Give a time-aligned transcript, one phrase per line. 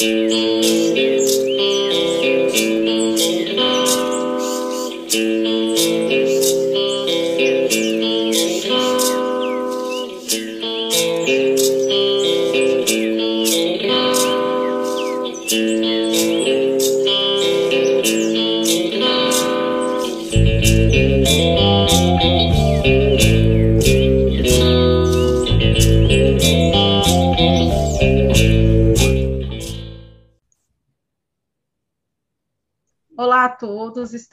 [0.00, 0.53] Olá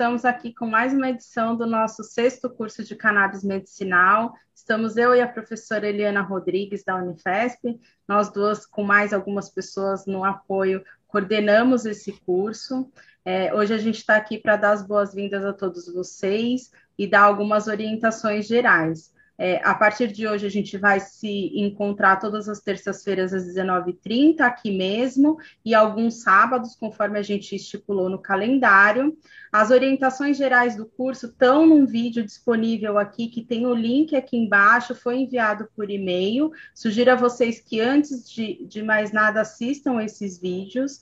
[0.02, 4.34] estamos aqui com mais uma edição do nosso sexto curso de cannabis medicinal.
[4.52, 10.08] Estamos eu e a professora Eliana Rodrigues, da Unifesp, nós duas, com mais algumas pessoas
[10.08, 12.92] no apoio, coordenamos esse curso.
[13.24, 17.22] É, hoje a gente está aqui para dar as boas-vindas a todos vocês e dar
[17.22, 19.14] algumas orientações gerais.
[19.38, 24.42] É, a partir de hoje, a gente vai se encontrar todas as terças-feiras às 19h30,
[24.42, 29.18] aqui mesmo, e alguns sábados, conforme a gente estipulou no calendário.
[29.52, 34.38] As orientações gerais do curso estão num vídeo disponível aqui, que tem o link aqui
[34.38, 36.52] embaixo, foi enviado por e-mail.
[36.74, 41.02] Sugiro a vocês que, antes de, de mais nada, assistam esses vídeos.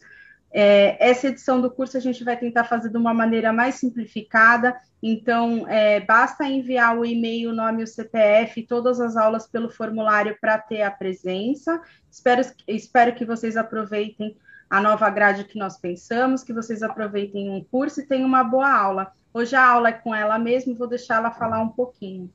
[0.52, 4.76] É, essa edição do curso a gente vai tentar fazer de uma maneira mais simplificada,
[5.02, 10.36] então é, basta enviar o e-mail, o nome, o CPF, todas as aulas pelo formulário
[10.42, 11.80] para ter a presença.
[12.12, 14.36] Espero, espero que vocês aproveitem
[14.70, 18.72] a nova grade que nós pensamos, que vocês aproveitem um curso e tenham uma boa
[18.72, 19.12] aula.
[19.34, 22.32] Hoje a aula é com ela mesma, vou deixar ela falar um pouquinho.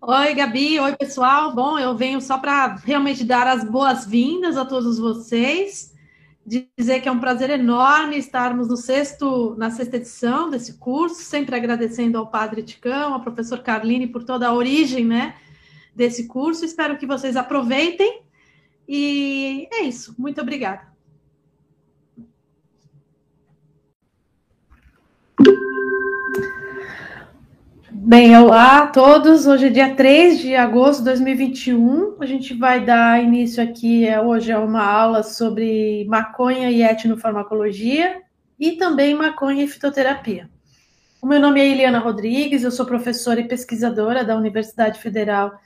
[0.00, 0.78] Oi, Gabi.
[0.78, 1.52] Oi, pessoal.
[1.52, 5.92] Bom, eu venho só para realmente dar as boas-vindas a todos vocês,
[6.46, 11.56] dizer que é um prazer enorme estarmos no sexto, na sexta edição desse curso, sempre
[11.56, 15.34] agradecendo ao Padre Ticão, ao professor Carline por toda a origem, né,
[15.96, 16.64] desse curso.
[16.64, 18.22] Espero que vocês aproveitem.
[18.86, 20.14] E é isso.
[20.16, 20.86] Muito obrigada.
[28.00, 29.46] Bem, olá a todos.
[29.46, 32.16] Hoje é dia 3 de agosto de 2021.
[32.20, 38.22] A gente vai dar início aqui é, hoje a uma aula sobre maconha e etnofarmacologia
[38.58, 40.48] e também maconha e fitoterapia.
[41.20, 45.58] O meu nome é Eliana Rodrigues, eu sou professora e pesquisadora da Universidade Federal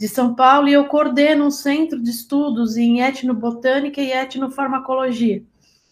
[0.00, 5.42] de São Paulo e eu coordeno um centro de estudos em etnobotânica e etnofarmacologia.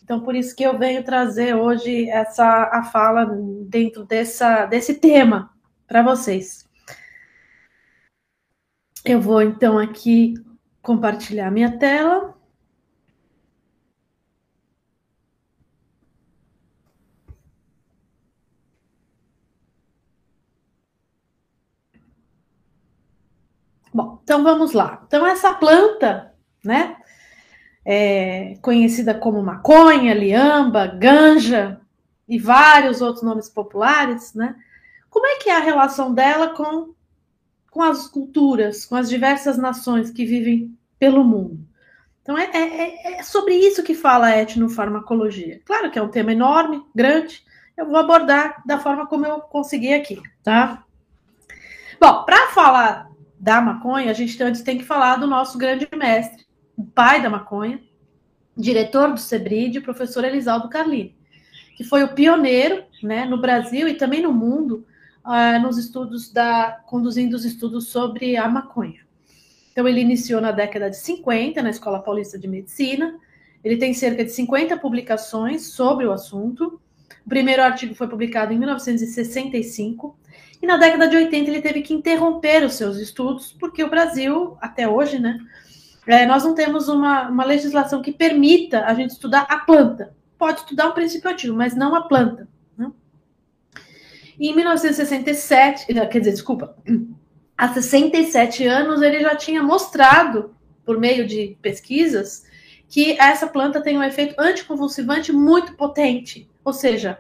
[0.02, 3.26] Então, por isso que eu venho trazer hoje essa a fala
[3.68, 5.51] dentro dessa, desse tema,
[5.92, 6.66] para vocês.
[9.04, 10.32] Eu vou então aqui
[10.80, 12.34] compartilhar minha tela.
[23.92, 25.02] Bom, então vamos lá.
[25.06, 26.96] Então, essa planta, né,
[27.84, 31.78] é conhecida como maconha, liamba, ganja
[32.26, 34.56] e vários outros nomes populares, né,
[35.12, 36.94] como é que é a relação dela com,
[37.70, 41.60] com as culturas, com as diversas nações que vivem pelo mundo?
[42.22, 45.60] Então, é, é, é sobre isso que fala a etnofarmacologia.
[45.66, 47.44] Claro que é um tema enorme, grande,
[47.76, 50.82] eu vou abordar da forma como eu consegui aqui, tá?
[52.00, 56.46] Bom, para falar da maconha, a gente antes tem que falar do nosso grande mestre,
[56.74, 57.82] o pai da maconha,
[58.56, 61.14] diretor do Sebride, professor Elisaldo Carlini,
[61.76, 64.86] que foi o pioneiro né, no Brasil e também no mundo
[65.24, 69.00] uh, nos estudos da conduzindo os estudos sobre a maconha.
[69.72, 73.18] Então ele iniciou na década de 50 na Escola Paulista de Medicina.
[73.64, 76.80] Ele tem cerca de 50 publicações sobre o assunto.
[77.24, 80.18] O primeiro artigo foi publicado em 1965
[80.60, 84.56] e na década de 80 ele teve que interromper os seus estudos porque o Brasil
[84.60, 85.38] até hoje, né,
[86.06, 90.14] é, nós não temos uma, uma legislação que permita a gente estudar a planta.
[90.36, 92.48] Pode estudar o princípio ativo, mas não a planta.
[94.38, 96.76] E em 1967, quer dizer, desculpa,
[97.56, 102.44] há 67 anos ele já tinha mostrado, por meio de pesquisas,
[102.88, 106.50] que essa planta tem um efeito anticonvulsivante muito potente.
[106.64, 107.18] Ou seja,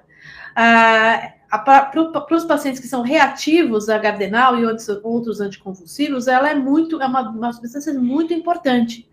[0.54, 1.92] para
[2.30, 7.28] os pacientes que são reativos a gardenal e outros anticonvulsivos, ela é muito, é uma,
[7.30, 9.08] uma substância muito importante.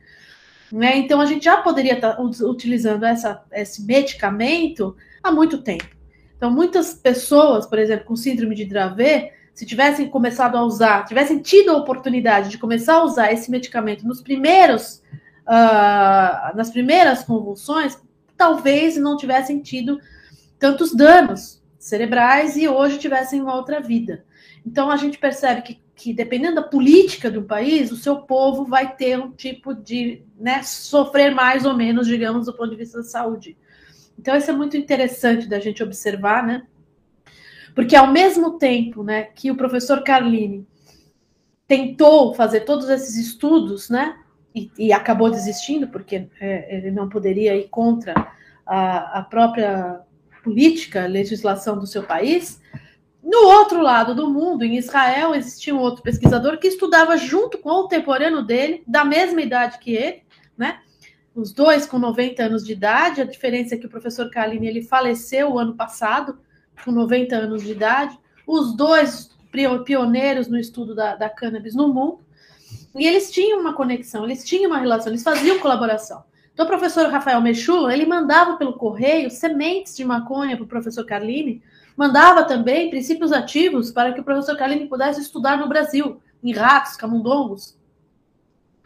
[0.71, 0.97] Né?
[0.97, 5.98] Então a gente já poderia estar tá utilizando essa, esse medicamento há muito tempo.
[6.39, 11.39] Então, muitas pessoas, por exemplo, com síndrome de Dravet, se tivessem começado a usar, tivessem
[11.39, 15.03] tido a oportunidade de começar a usar esse medicamento nos primeiros,
[15.45, 18.01] uh, nas primeiras convulsões,
[18.37, 19.99] talvez não tivessem tido
[20.57, 24.23] tantos danos cerebrais e hoje tivessem uma outra vida.
[24.65, 28.95] Então, a gente percebe que que, dependendo da política do país, o seu povo vai
[28.95, 33.03] ter um tipo de né, sofrer mais ou menos, digamos, do ponto de vista da
[33.03, 33.57] saúde.
[34.19, 36.67] Então, isso é muito interessante da gente observar, né?
[37.73, 40.67] Porque ao mesmo tempo né, que o professor Carlini
[41.65, 44.17] tentou fazer todos esses estudos, né?
[44.53, 48.13] E, e acabou desistindo, porque é, ele não poderia ir contra
[48.65, 50.01] a, a própria
[50.43, 52.61] política, legislação do seu país.
[53.23, 57.69] No outro lado do mundo, em Israel, existia um outro pesquisador que estudava junto com
[57.69, 60.23] o contemporâneo dele, da mesma idade que ele,
[60.57, 60.81] né?
[61.35, 63.21] Os dois com 90 anos de idade.
[63.21, 66.39] A diferença é que o professor Kalini ele faleceu o ano passado,
[66.83, 68.17] com 90 anos de idade.
[68.45, 69.29] Os dois
[69.85, 72.19] pioneiros no estudo da, da cannabis no mundo.
[72.95, 76.23] E eles tinham uma conexão, eles tinham uma relação, eles faziam colaboração.
[76.53, 81.05] Então, o professor Rafael Mechula, ele mandava pelo correio sementes de maconha para o professor
[81.05, 81.63] Carlini,
[81.95, 86.97] mandava também princípios ativos para que o professor Carlini pudesse estudar no Brasil, em ratos,
[86.97, 87.78] camundongos,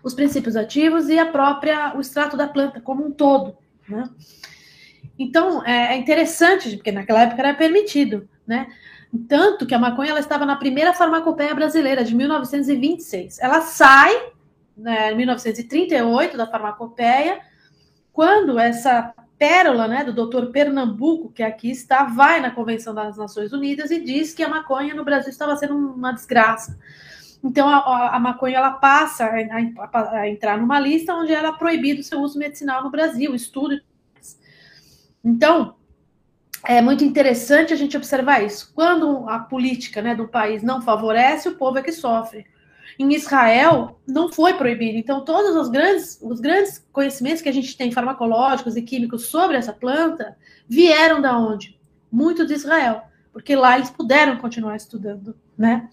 [0.04, 3.58] os princípios ativos e a própria, o extrato da planta como um todo,
[3.88, 4.10] né?
[5.18, 8.68] Então, é, é interessante, porque naquela época era permitido, né?
[9.30, 13.40] Tanto que a maconha ela estava na primeira farmacopeia brasileira, de 1926.
[13.40, 14.12] Ela sai,
[14.76, 17.40] né, em 1938, da farmacopeia,
[18.12, 23.54] quando essa pérola né, do doutor Pernambuco, que aqui está, vai na Convenção das Nações
[23.54, 26.80] Unidas e diz que a maconha no Brasil estava sendo uma desgraça.
[27.44, 32.04] Então, a, a maconha ela passa a, a, entrar numa lista onde era proibido o
[32.04, 33.82] seu uso medicinal no Brasil, estudo.
[35.22, 35.76] Então,
[36.64, 38.72] é muito interessante a gente observar isso.
[38.74, 42.46] Quando a política né, do país não favorece, o povo é que sofre.
[42.98, 44.98] Em Israel, não foi proibido.
[44.98, 49.58] Então, todos os grandes, os grandes conhecimentos que a gente tem, farmacológicos e químicos, sobre
[49.58, 50.38] essa planta,
[50.68, 51.78] vieram da onde?
[52.10, 53.02] Muito de Israel.
[53.34, 55.90] Porque lá eles puderam continuar estudando, né?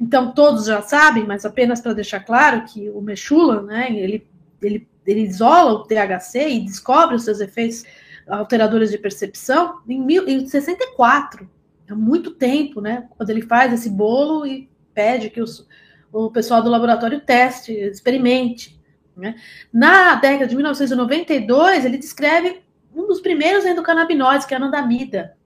[0.00, 4.26] Então, todos já sabem, mas apenas para deixar claro que o Mechula, né, ele,
[4.62, 7.84] ele, ele isola o THC e descobre os seus efeitos
[8.26, 11.48] alteradores de percepção em, mil, em 64.
[11.88, 13.08] Há muito tempo, né?
[13.10, 15.66] Quando ele faz esse bolo e pede que os,
[16.12, 18.80] o pessoal do laboratório teste, experimente.
[19.16, 19.34] Né?
[19.72, 22.62] Na década de 1992, ele descreve
[22.94, 25.36] um dos primeiros endocannabinoides, que é a anandamida.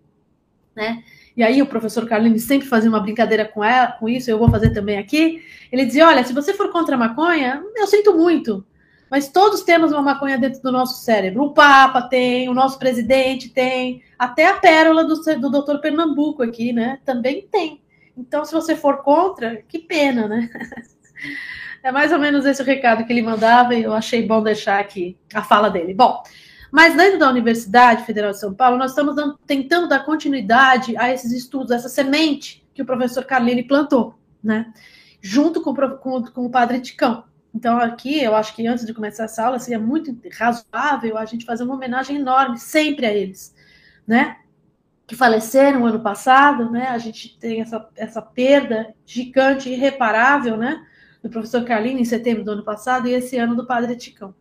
[0.76, 1.02] Né?
[1.36, 4.50] E aí o professor Carlini sempre fazia uma brincadeira com ela, com isso, eu vou
[4.50, 5.42] fazer também aqui.
[5.70, 8.64] Ele dizia: olha, se você for contra a maconha, eu sinto muito
[9.14, 11.44] mas todos temos uma maconha dentro do nosso cérebro.
[11.44, 16.72] O Papa tem, o nosso presidente tem, até a pérola do, do doutor Pernambuco aqui,
[16.72, 16.98] né?
[17.04, 17.81] Também tem.
[18.16, 20.50] Então, se você for contra, que pena, né?
[21.81, 24.81] É mais ou menos esse o recado que ele mandava e eu achei bom deixar
[24.81, 25.92] aqui a fala dele.
[25.92, 26.22] Bom,
[26.75, 31.09] mas dentro da Universidade Federal de São Paulo, nós estamos dando, tentando dar continuidade a
[31.09, 34.73] esses estudos, essa semente que o professor Carlini plantou, né?
[35.21, 37.23] Junto com, com, com o padre Ticão.
[37.55, 41.44] Então, aqui, eu acho que antes de começar essa aula, seria muito razoável a gente
[41.44, 43.55] fazer uma homenagem enorme sempre a eles,
[44.05, 44.38] né?
[45.06, 46.88] Que faleceram ano passado, né?
[46.88, 50.85] A gente tem essa, essa perda gigante, irreparável, né?
[51.23, 54.35] Do professor Carlino em setembro do ano passado e esse ano do padre Ticão.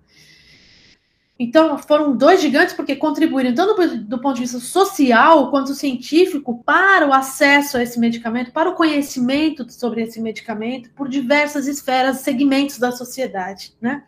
[1.43, 7.05] Então, foram dois gigantes porque contribuíram tanto do ponto de vista social quanto científico para
[7.05, 12.79] o acesso a esse medicamento, para o conhecimento sobre esse medicamento por diversas esferas, segmentos
[12.79, 14.05] da sociedade, né?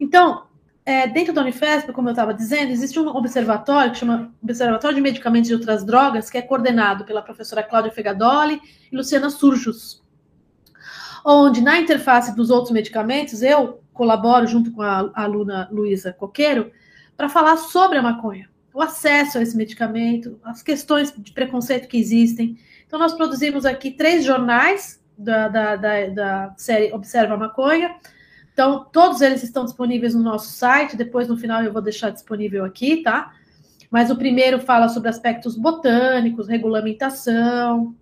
[0.00, 0.44] Então,
[0.86, 5.02] é, dentro da Unifesp, como eu estava dizendo, existe um observatório que chama Observatório de
[5.02, 8.58] Medicamentos e Outras Drogas, que é coordenado pela professora Cláudia Fegadoli
[8.90, 10.02] e Luciana Surjus,
[11.26, 16.70] onde na interface dos outros medicamentos, eu colaboro junto com a, aluna Luísa Coqueiro
[17.16, 21.98] para falar sobre a maconha, o acesso a esse medicamento, as questões de preconceito que
[21.98, 22.56] existem.
[22.86, 27.94] Então, nós produzimos aqui três jornais da, da, da, da série Observa a Maconha.
[28.52, 30.96] Então, todos eles estão disponíveis no nosso site.
[30.96, 33.32] Depois, no final, eu vou deixar disponível aqui, tá?
[33.90, 37.94] Mas o primeiro fala sobre aspectos botânicos, regulamentação.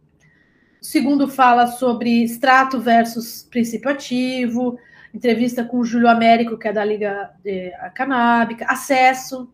[0.81, 4.79] O segundo fala sobre extrato versus princípio ativo
[5.15, 9.53] entrevista com o Júlio Américo, que é da Liga é, Canábica, acesso.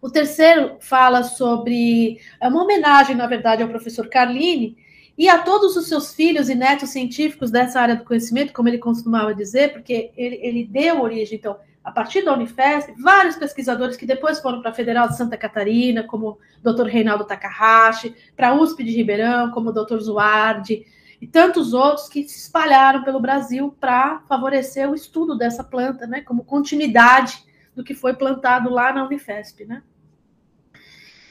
[0.00, 2.20] O terceiro fala sobre.
[2.40, 4.76] É uma homenagem, na verdade, ao professor Carlini
[5.16, 8.78] e a todos os seus filhos e netos científicos dessa área do conhecimento, como ele
[8.78, 14.06] costumava dizer, porque ele, ele deu origem, então, a partir da Unifesp, vários pesquisadores que
[14.06, 16.86] depois foram para a Federal de Santa Catarina, como o Dr.
[16.86, 19.98] Reinaldo Takahashi, para a USP de Ribeirão, como o Dr.
[19.98, 20.86] Zuardi,
[21.22, 26.20] e tantos outros que se espalharam pelo Brasil para favorecer o estudo dessa planta, né,
[26.20, 27.44] como continuidade
[27.76, 29.84] do que foi plantado lá na Unifesp, né?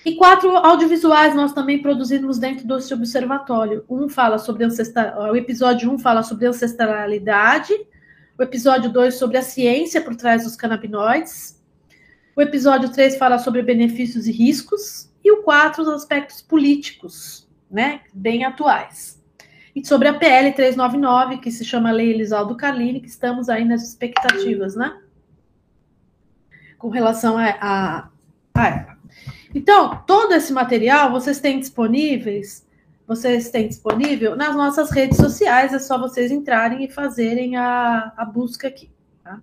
[0.05, 3.83] E quatro audiovisuais nós também produzimos dentro desse observatório.
[3.89, 7.73] Um fala sobre ancestral, o episódio 1 um fala sobre ancestralidade,
[8.39, 11.61] o episódio 2 sobre a ciência por trás dos canabinoides,
[12.33, 18.01] o episódio 3 fala sobre benefícios e riscos, e o 4 os aspectos políticos, né,
[18.13, 19.20] bem atuais
[19.75, 23.83] e sobre a PL 399, que se chama Lei Elisaldo Carlini, que estamos aí nas
[23.83, 24.99] expectativas, né?
[26.77, 28.09] Com relação a, a,
[28.53, 28.97] a ela.
[29.53, 32.65] Então, todo esse material vocês têm disponíveis,
[33.07, 38.25] vocês têm disponível nas nossas redes sociais, é só vocês entrarem e fazerem a, a
[38.25, 38.89] busca aqui.
[39.23, 39.41] Tá?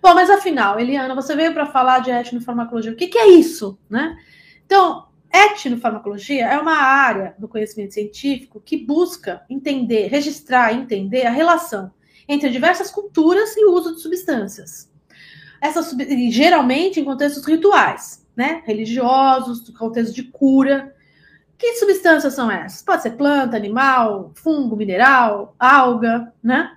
[0.00, 2.92] Bom, mas afinal, Eliana, você veio para falar de etnofarmacologia.
[2.92, 4.16] O que, que é isso, né?
[4.64, 11.30] Então, Etnofarmacologia é uma área do conhecimento científico que busca entender, registrar e entender a
[11.30, 11.90] relação
[12.28, 14.90] entre diversas culturas e o uso de substâncias.
[15.60, 15.96] Essas,
[16.30, 18.62] geralmente em contextos rituais, né?
[18.66, 20.94] religiosos, contextos de cura.
[21.56, 22.82] Que substâncias são essas?
[22.82, 26.76] Pode ser planta, animal, fungo, mineral, alga, né?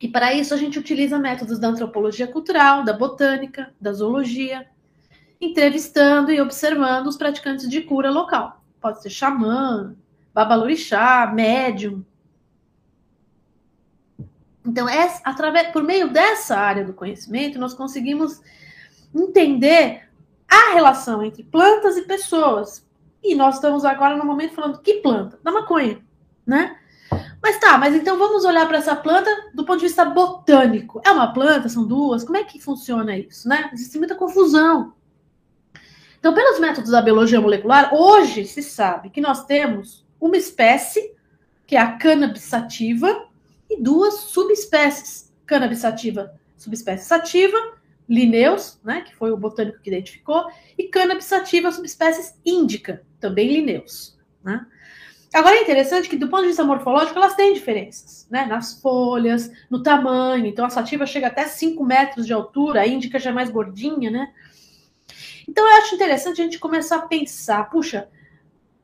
[0.00, 4.66] E para isso a gente utiliza métodos da antropologia cultural, da botânica, da zoologia,
[5.40, 8.62] entrevistando e observando os praticantes de cura local.
[8.80, 9.94] Pode ser xamã,
[10.34, 12.04] babalorixá, médium.
[14.66, 18.40] Então, é, através, por meio dessa área do conhecimento, nós conseguimos
[19.14, 20.08] entender
[20.48, 22.86] a relação entre plantas e pessoas.
[23.22, 25.38] E nós estamos agora no momento falando que planta?
[25.42, 26.00] Da maconha,
[26.46, 26.76] né?
[27.42, 31.00] Mas tá, mas então vamos olhar para essa planta do ponto de vista botânico.
[31.04, 31.68] É uma planta?
[31.68, 32.22] São duas?
[32.22, 33.70] Como é que funciona isso, né?
[33.72, 34.92] Existe muita confusão.
[36.20, 41.14] Então, pelos métodos da biologia molecular, hoje se sabe que nós temos uma espécie,
[41.66, 43.26] que é a cannabis sativa,
[43.68, 45.32] e duas subespécies.
[45.46, 47.56] Cannabis sativa, subespécie sativa,
[48.06, 50.44] Linneus, né, que foi o botânico que identificou,
[50.76, 54.18] e cannabis sativa, subespécies índica, também Linneus.
[54.44, 54.66] Né?
[55.32, 58.46] Agora é interessante que, do ponto de vista morfológico, elas têm diferenças, né?
[58.46, 60.44] Nas folhas, no tamanho.
[60.44, 64.10] Então, a sativa chega até 5 metros de altura, a índica já é mais gordinha,
[64.10, 64.32] né?
[65.48, 68.08] Então eu acho interessante a gente começar a pensar, puxa,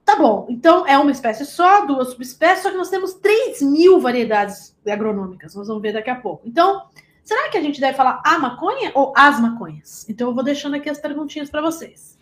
[0.04, 4.00] tá bom, então é uma espécie só, duas subespécies, só que nós temos 3 mil
[4.00, 6.46] variedades agronômicas, nós vamos ver daqui a pouco.
[6.46, 6.82] Então,
[7.25, 10.08] será que a gente deve falar a maconha ou as maconhas?
[10.08, 12.16] Então eu vou deixando aqui as perguntinhas para vocês.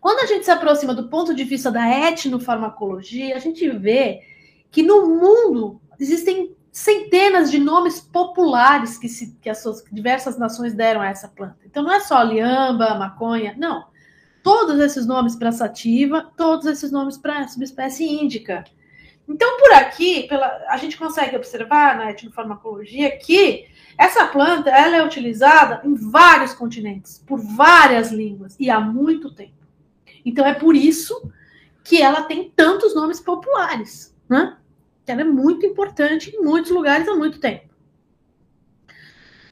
[0.00, 4.20] Quando a gente se aproxima do ponto de vista da etnofarmacologia, a gente vê
[4.70, 9.62] que no mundo existem centenas de nomes populares que, se, que as
[9.92, 11.58] diversas nações deram a essa planta.
[11.66, 13.84] Então não é só liamba, maconha, não.
[14.42, 18.64] Todos esses nomes para sativa, todos esses nomes para subespécie índica.
[19.28, 25.04] Então, por aqui, pela, a gente consegue observar na etnofarmacologia que essa planta ela é
[25.04, 29.52] utilizada em vários continentes, por várias línguas, e há muito tempo.
[30.24, 31.30] Então, é por isso
[31.84, 34.12] que ela tem tantos nomes populares.
[34.28, 34.56] Né?
[35.06, 37.72] Ela é muito importante em muitos lugares há muito tempo.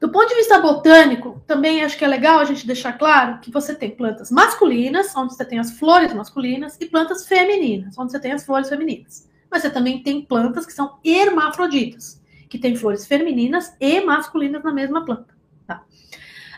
[0.01, 3.51] Do ponto de vista botânico, também acho que é legal a gente deixar claro que
[3.51, 8.19] você tem plantas masculinas, onde você tem as flores masculinas, e plantas femininas, onde você
[8.19, 9.29] tem as flores femininas.
[9.51, 14.73] Mas você também tem plantas que são hermafroditas, que têm flores femininas e masculinas na
[14.73, 15.35] mesma planta.
[15.67, 15.85] Tá?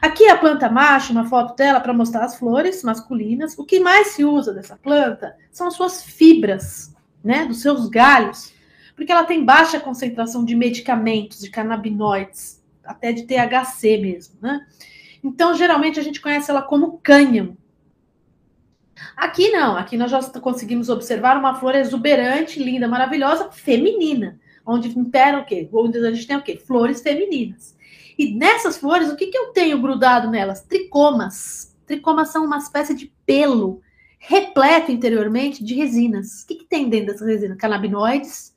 [0.01, 3.59] Aqui a planta macho, uma foto dela para mostrar as flores masculinas.
[3.59, 6.95] O que mais se usa dessa planta são as suas fibras,
[7.25, 8.53] né, dos seus galhos,
[9.03, 14.65] porque ela tem baixa concentração de medicamentos, de canabinoides, até de THC mesmo, né?
[15.25, 17.57] Então, geralmente, a gente conhece ela como cânhamo.
[19.17, 25.41] Aqui não, aqui nós já conseguimos observar uma flor exuberante, linda, maravilhosa, feminina, onde impera
[25.41, 25.69] o quê?
[25.73, 26.57] Onde a gente tem o quê?
[26.57, 27.77] Flores femininas.
[28.17, 30.63] E nessas flores, o que, que eu tenho grudado nelas?
[30.63, 31.77] Tricomas.
[31.87, 33.83] Tricomas são uma espécie de pelo
[34.21, 36.43] repleto interiormente de resinas.
[36.43, 37.59] O que, que tem dentro dessas resinas?
[37.59, 38.52] Canabinoides,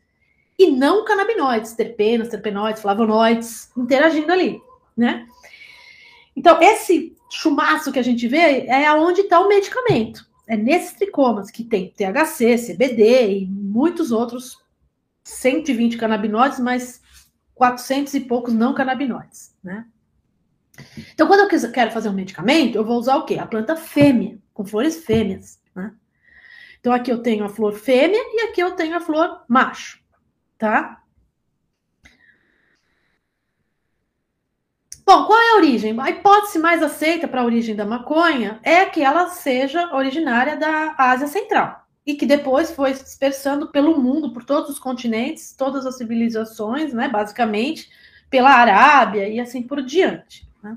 [0.58, 4.62] e não canabinoides, terpenos, terpenoides, flavonoides interagindo ali,
[4.96, 5.28] né?
[6.36, 10.26] Então, esse chumaço que a gente vê é aonde está o medicamento.
[10.48, 14.58] É nesses tricomas que tem THC, CBD e muitos outros
[15.24, 17.02] 120 canabinoides, mas
[17.56, 19.86] 400 e poucos não canabinoides, né?
[21.14, 23.40] Então, quando eu quero fazer um medicamento, eu vou usar o quê?
[23.40, 25.94] A planta fêmea, com flores fêmeas, né?
[26.80, 30.05] Então, aqui eu tenho a flor fêmea e aqui eu tenho a flor macho
[30.66, 31.04] tá?
[35.06, 35.96] Bom, qual é a origem?
[36.00, 40.96] A hipótese mais aceita para a origem da maconha é que ela seja originária da
[40.98, 46.00] Ásia Central e que depois foi dispersando pelo mundo, por todos os continentes, todas as
[46.00, 47.88] civilizações, né, basicamente,
[48.28, 50.48] pela Arábia e assim por diante.
[50.64, 50.76] Né?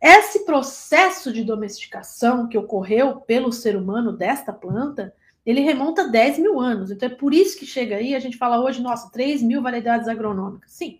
[0.00, 5.14] esse processo de domesticação que ocorreu pelo ser humano desta planta,
[5.50, 6.90] ele remonta a 10 mil anos.
[6.90, 10.08] Então é por isso que chega aí, a gente fala hoje, nossa, 3 mil variedades
[10.08, 10.72] agronômicas.
[10.72, 10.98] Sim.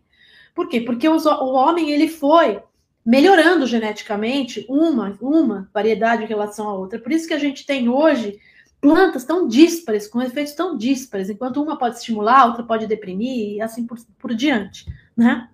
[0.54, 0.80] Por quê?
[0.80, 2.60] Porque os, o homem ele foi
[3.04, 6.98] melhorando geneticamente uma, uma variedade em relação à outra.
[6.98, 8.38] Por isso que a gente tem hoje
[8.80, 13.56] plantas tão díspares, com efeitos tão díspares, enquanto uma pode estimular, a outra pode deprimir,
[13.56, 15.48] e assim por, por diante, né?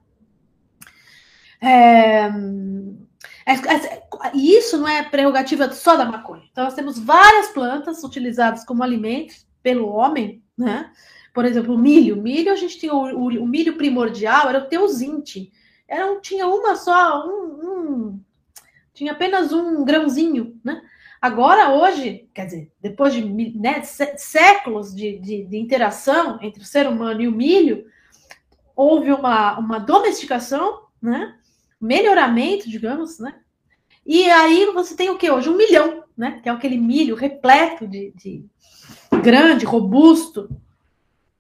[1.60, 2.30] É,
[4.34, 6.42] e isso não é prerrogativa só da maconha.
[6.50, 10.90] Então, nós temos várias plantas utilizadas como alimentos pelo homem, né?
[11.32, 12.18] Por exemplo, o milho.
[12.18, 15.52] O milho, a gente tinha o, o, o milho primordial, era o teosinte.
[15.86, 18.20] Era um, tinha uma só, um, um,
[18.92, 20.82] tinha apenas um grãozinho, né?
[21.20, 23.24] Agora, hoje, quer dizer, depois de
[23.58, 27.86] né, séculos de, de, de, interação entre o ser humano e o milho,
[28.74, 31.36] houve uma, uma domesticação, né?
[31.86, 33.34] Melhoramento, digamos, né?
[34.04, 35.48] E aí você tem o que hoje?
[35.48, 36.40] Um milhão, né?
[36.42, 38.44] Que é aquele milho repleto de, de
[39.22, 40.48] grande, robusto.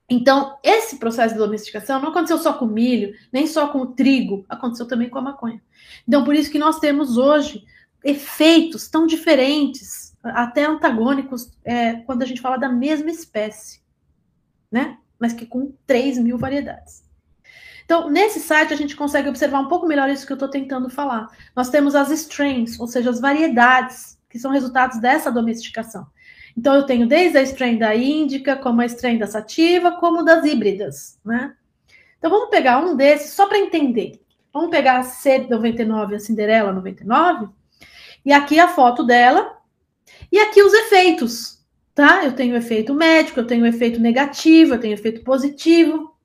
[0.08, 3.86] Então, esse processo de domesticação não aconteceu só com o milho, nem só com o
[3.88, 5.60] trigo, aconteceu também com a maconha.
[6.06, 7.64] Então, por isso que nós temos hoje
[8.04, 13.80] efeitos tão diferentes, até antagônicos, é, quando a gente fala da mesma espécie,
[14.70, 14.98] né?
[15.18, 17.05] Mas que com 3 mil variedades.
[17.86, 20.90] Então, nesse site a gente consegue observar um pouco melhor isso que eu estou tentando
[20.90, 21.28] falar.
[21.54, 26.04] Nós temos as strains, ou seja, as variedades que são resultados dessa domesticação.
[26.56, 30.44] Então, eu tenho desde a strain da índica, como a strain da sativa, como das
[30.44, 31.54] híbridas, né?
[32.18, 34.20] Então, vamos pegar um desses só para entender.
[34.52, 37.48] Vamos pegar a C99, a Cinderela 99,
[38.24, 39.58] e aqui a foto dela,
[40.32, 41.64] e aqui os efeitos,
[41.94, 42.24] tá?
[42.24, 46.15] Eu tenho efeito médico, eu tenho efeito negativo, eu tenho efeito positivo.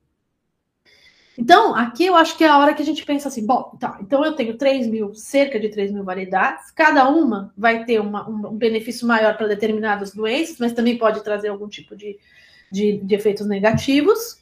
[1.37, 3.97] Então, aqui eu acho que é a hora que a gente pensa assim, bom, tá,
[4.01, 8.27] então eu tenho 3 mil, cerca de 3 mil variedades, cada uma vai ter uma,
[8.29, 12.19] um benefício maior para determinadas doenças, mas também pode trazer algum tipo de,
[12.71, 14.41] de, de efeitos negativos.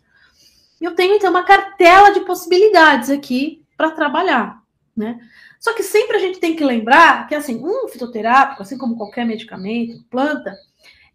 [0.81, 4.61] Eu tenho, então, uma cartela de possibilidades aqui para trabalhar,
[4.95, 5.19] né?
[5.59, 9.25] Só que sempre a gente tem que lembrar que, assim, um fitoterápico, assim como qualquer
[9.25, 10.55] medicamento, planta,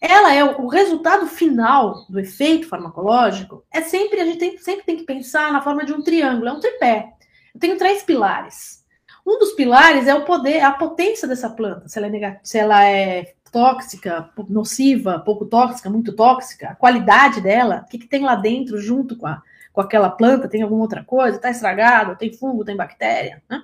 [0.06, 4.96] ela é o resultado final do efeito farmacológico, é sempre, a gente tem, sempre tem
[4.98, 7.10] que pensar na forma de um triângulo, é um tripé.
[7.54, 8.84] Eu tenho três pilares.
[9.26, 12.58] Um dos pilares é o poder, a potência dessa planta, se ela é, negativa, se
[12.58, 18.22] ela é tóxica, nociva, pouco tóxica, muito tóxica, a qualidade dela, o que, que tem
[18.22, 19.40] lá dentro junto com, a,
[19.72, 23.62] com aquela planta, tem alguma outra coisa, está estragado, tem fungo, tem bactéria, né?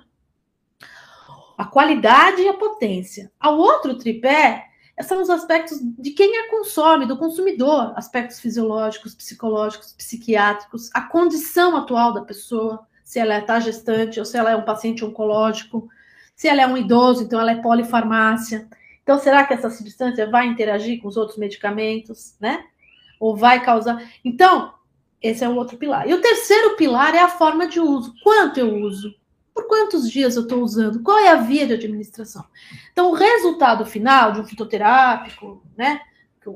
[1.55, 3.31] A qualidade e a potência.
[3.43, 4.70] O outro tripé
[5.03, 11.75] são os aspectos de quem a consome, do consumidor, aspectos fisiológicos, psicológicos, psiquiátricos, a condição
[11.77, 15.87] atual da pessoa, se ela está gestante ou se ela é um paciente oncológico,
[16.35, 18.67] se ela é um idoso, então ela é polifarmácia.
[19.03, 22.63] Então, será que essa substância vai interagir com os outros medicamentos, né?
[23.19, 24.01] Ou vai causar.
[24.23, 24.73] Então,
[25.21, 26.07] esse é o outro pilar.
[26.07, 28.13] E o terceiro pilar é a forma de uso.
[28.23, 29.13] Quanto eu uso?
[29.53, 31.01] Por quantos dias eu estou usando?
[31.01, 32.43] Qual é a via de administração?
[32.91, 36.01] Então, o resultado final de um fitoterápico, né?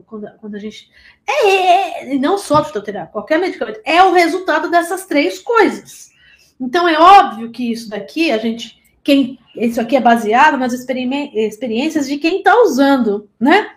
[0.05, 0.89] Quando, quando a gente.
[1.27, 6.09] É, é, não só fitoterápico, qualquer medicamento, é o resultado dessas três coisas.
[6.59, 8.81] Então, é óbvio que isso daqui, a gente.
[9.03, 13.74] Quem, isso aqui é baseado nas experiências de quem está usando, né?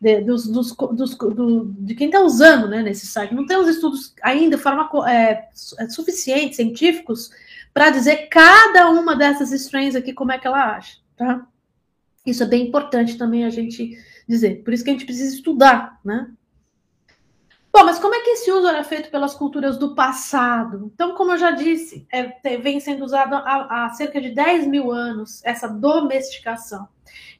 [0.00, 3.34] De, dos, dos, dos, do, de quem está usando né, nesse site.
[3.34, 5.48] Não temos estudos ainda farmaco, é,
[5.90, 7.30] suficientes, científicos,
[7.74, 11.46] para dizer cada uma dessas strains aqui como é que ela acha, tá?
[12.24, 14.62] Isso é bem importante também a gente dizer.
[14.62, 16.30] Por isso que a gente precisa estudar, né?
[17.72, 20.90] Bom, mas como é que esse uso era feito pelas culturas do passado?
[20.92, 24.90] Então, como eu já disse, é, vem sendo usado há, há, cerca de 10 mil
[24.90, 26.88] anos essa domesticação.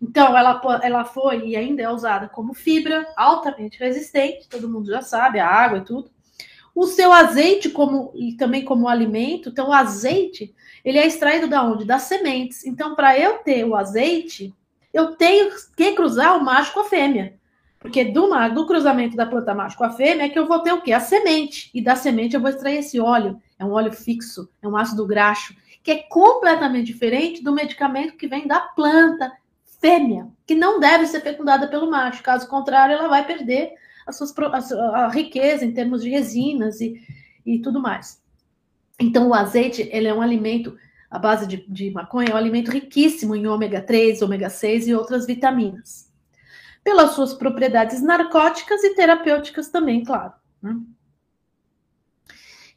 [0.00, 5.02] Então, ela, ela foi e ainda é usada como fibra, altamente resistente, todo mundo já
[5.02, 6.10] sabe, a água e tudo.
[6.74, 11.64] O seu azeite como e também como alimento, então o azeite, ele é extraído da
[11.64, 11.84] onde?
[11.84, 12.64] Das sementes.
[12.64, 14.54] Então, para eu ter o azeite,
[14.94, 17.39] eu tenho que cruzar o macho com a fêmea.
[17.80, 20.72] Porque do, do cruzamento da planta macho com a fêmea é que eu vou ter
[20.72, 20.92] o quê?
[20.92, 21.70] A semente.
[21.72, 23.40] E da semente eu vou extrair esse óleo.
[23.58, 28.28] É um óleo fixo, é um ácido graxo, que é completamente diferente do medicamento que
[28.28, 29.32] vem da planta
[29.80, 32.22] fêmea, que não deve ser fecundada pelo macho.
[32.22, 33.72] Caso contrário, ela vai perder
[34.06, 37.00] a, suas, a, a riqueza em termos de resinas e,
[37.46, 38.20] e tudo mais.
[39.00, 40.76] Então, o azeite, ele é um alimento,
[41.10, 44.94] a base de, de maconha, é um alimento riquíssimo em ômega 3, ômega 6 e
[44.94, 46.09] outras vitaminas.
[46.82, 50.32] Pelas suas propriedades narcóticas e terapêuticas também, claro.
[50.62, 50.76] Né?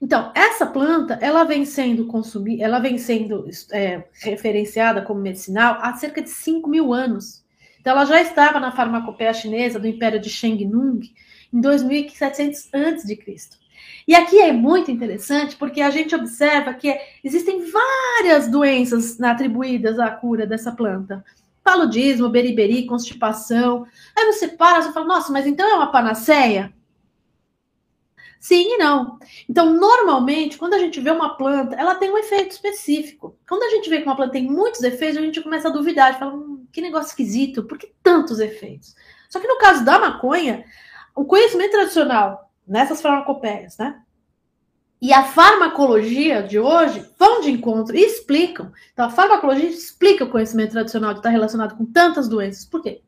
[0.04, 5.94] Então, essa planta, ela vem sendo consumida, ela vem sendo é, referenciada como medicinal há
[5.94, 7.42] cerca de 5 mil anos.
[7.80, 11.00] Então, ela já estava na farmacopeia chinesa do Império de Sheng Nung
[11.54, 13.64] em 2700 a.C.
[14.06, 20.12] E aqui é muito interessante porque a gente observa que existem várias doenças atribuídas à
[20.12, 21.24] cura dessa planta.
[21.64, 23.86] Paludismo, beriberi, constipação.
[24.16, 26.74] Aí você para e fala, nossa, mas então é uma panaceia?
[28.44, 29.18] Sim e não.
[29.50, 33.38] Então, normalmente, quando a gente vê uma planta, ela tem um efeito específico.
[33.48, 36.20] Quando a gente vê que uma planta tem muitos efeitos, a gente começa a duvidar,
[36.20, 38.96] fala, hum, que negócio esquisito, por que tantos efeitos?
[39.30, 40.66] Só que no caso da maconha,
[41.16, 44.02] o conhecimento tradicional nessas farmacopeias, né?
[45.04, 48.72] E a farmacologia de hoje vão de encontro e explicam.
[48.94, 52.64] Então, a farmacologia explica o conhecimento tradicional de estar relacionado com tantas doenças.
[52.64, 53.02] Por quê?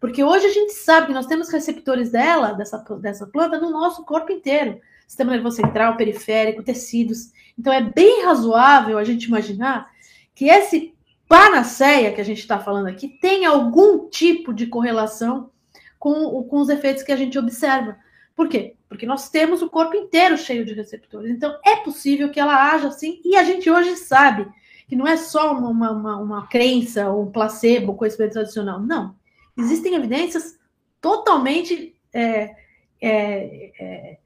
[0.00, 4.02] Porque hoje a gente sabe que nós temos receptores dela, dessa, dessa planta, no nosso
[4.02, 4.80] corpo inteiro.
[5.06, 7.32] Sistema nervoso central, periférico, tecidos.
[7.58, 9.90] Então é bem razoável a gente imaginar
[10.34, 10.94] que esse
[11.28, 15.50] panaceia que a gente está falando aqui tem algum tipo de correlação
[15.98, 17.98] com, com os efeitos que a gente observa.
[18.34, 18.76] Por quê?
[18.88, 21.30] Porque nós temos o corpo inteiro cheio de receptores.
[21.30, 24.46] Então é possível que ela haja assim, e a gente hoje sabe
[24.88, 28.80] que não é só uma, uma, uma crença ou um placebo, conhecimento tradicional.
[28.80, 29.14] Não
[29.56, 30.58] existem evidências
[31.00, 32.54] totalmente é,
[33.00, 34.18] é, é,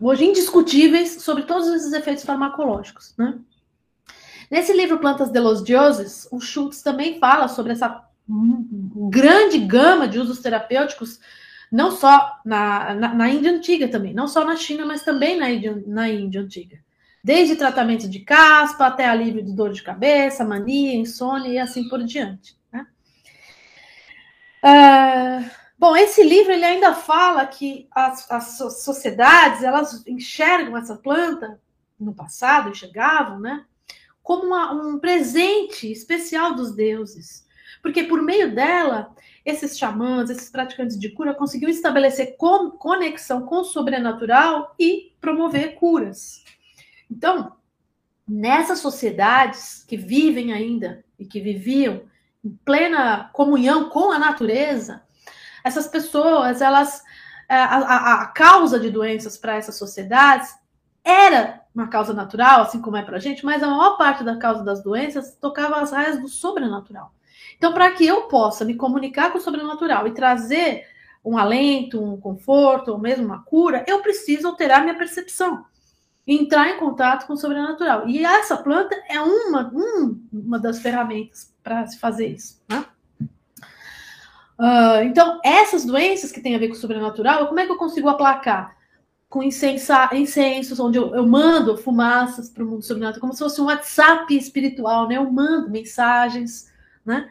[0.00, 3.14] hoje indiscutíveis sobre todos esses efeitos farmacológicos.
[3.16, 3.38] Né?
[4.50, 8.04] Nesse livro Plantas de los Dioses, o Schultz também fala sobre essa
[9.10, 11.20] grande gama de usos terapêuticos,
[11.70, 15.50] não só na, na, na Índia Antiga também, não só na China, mas também na
[15.50, 16.78] Índia, na Índia Antiga.
[17.22, 22.02] Desde tratamento de caspa até alívio de dor de cabeça, mania, insônia e assim por
[22.04, 22.56] diante.
[24.64, 25.44] Uh,
[25.78, 31.60] bom, esse livro ele ainda fala que as, as sociedades elas enxergam essa planta
[32.00, 33.64] no passado enxergavam, né,
[34.22, 37.46] como uma, um presente especial dos deuses,
[37.82, 42.36] porque por meio dela esses xamãs, esses praticantes de cura conseguiam estabelecer
[42.78, 46.42] conexão com o sobrenatural e promover curas.
[47.10, 47.52] Então,
[48.26, 52.02] nessas sociedades que vivem ainda e que viviam
[52.42, 55.02] em plena comunhão com a natureza,
[55.62, 57.02] essas pessoas, elas,
[57.48, 60.54] é, a, a, a causa de doenças para essas sociedades
[61.02, 64.36] era uma causa natural, assim como é para a gente, mas a maior parte da
[64.36, 67.12] causa das doenças tocava as raias do sobrenatural.
[67.56, 70.86] Então, para que eu possa me comunicar com o sobrenatural e trazer
[71.24, 75.64] um alento, um conforto, ou mesmo uma cura, eu preciso alterar minha percepção
[76.26, 78.08] entrar em contato com o sobrenatural.
[78.08, 82.60] E essa planta é uma, um, uma das ferramentas para se fazer isso.
[82.68, 82.84] Né?
[84.58, 87.76] Uh, então, essas doenças que têm a ver com o sobrenatural, como é que eu
[87.76, 88.76] consigo aplacar?
[89.28, 93.60] Com incensa, incensos, onde eu, eu mando fumaças para o mundo sobrenatural, como se fosse
[93.60, 95.16] um WhatsApp espiritual, né?
[95.16, 96.72] Eu mando mensagens,
[97.04, 97.28] né?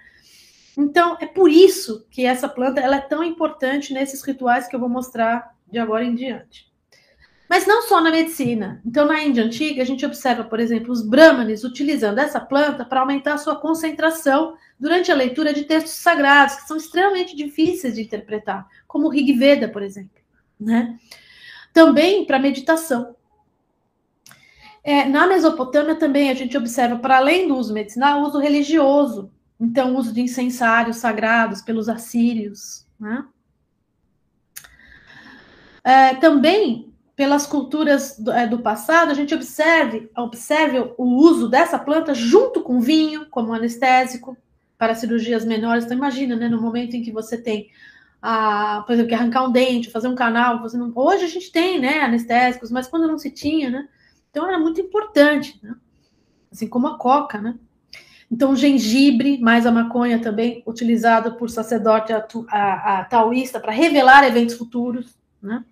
[0.78, 4.80] Então, é por isso que essa planta ela é tão importante nesses rituais que eu
[4.80, 6.72] vou mostrar de agora em diante.
[7.48, 8.82] Mas não só na medicina.
[8.84, 13.02] Então, na Índia antiga, a gente observa, por exemplo, os brahmanes utilizando essa planta para
[13.02, 18.02] aumentar a sua concentração durante a leitura de textos sagrados, que são extremamente difíceis de
[18.02, 20.22] interpretar, como o Rig Veda, por exemplo.
[20.60, 20.98] Né?
[21.72, 23.16] Também para meditação.
[24.84, 29.32] É, na Mesopotâmia também a gente observa, para além do uso medicinal, o uso religioso.
[29.60, 32.86] Então, uso de incensários sagrados pelos assírios.
[33.00, 33.26] Né?
[35.84, 41.78] É, também pelas culturas do, é, do, passado, a gente observe, observe o uso dessa
[41.78, 44.36] planta junto com vinho, como anestésico,
[44.78, 45.86] para cirurgias menores.
[45.86, 47.70] Então, imagina, né, no momento em que você tem,
[48.22, 50.62] a, por exemplo, que arrancar um dente, fazer um canal.
[50.74, 50.92] Não...
[50.96, 53.88] Hoje a gente tem né, anestésicos, mas quando não se tinha, né?
[54.32, 55.76] Então, era muito importante, né?
[56.52, 57.56] assim como a coca, né?
[58.34, 64.56] Então, gengibre, mais a maconha também, utilizado por sacerdote a, a taoísta para revelar eventos
[64.56, 65.64] futuros, né?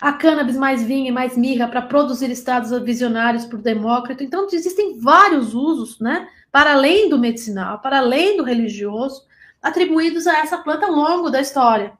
[0.00, 4.24] a cannabis mais vinho e mais mirra para produzir estados visionários por Demócrito.
[4.24, 9.26] Então, existem vários usos, né, para além do medicinal, para além do religioso,
[9.60, 11.92] atribuídos a essa planta ao longo da história.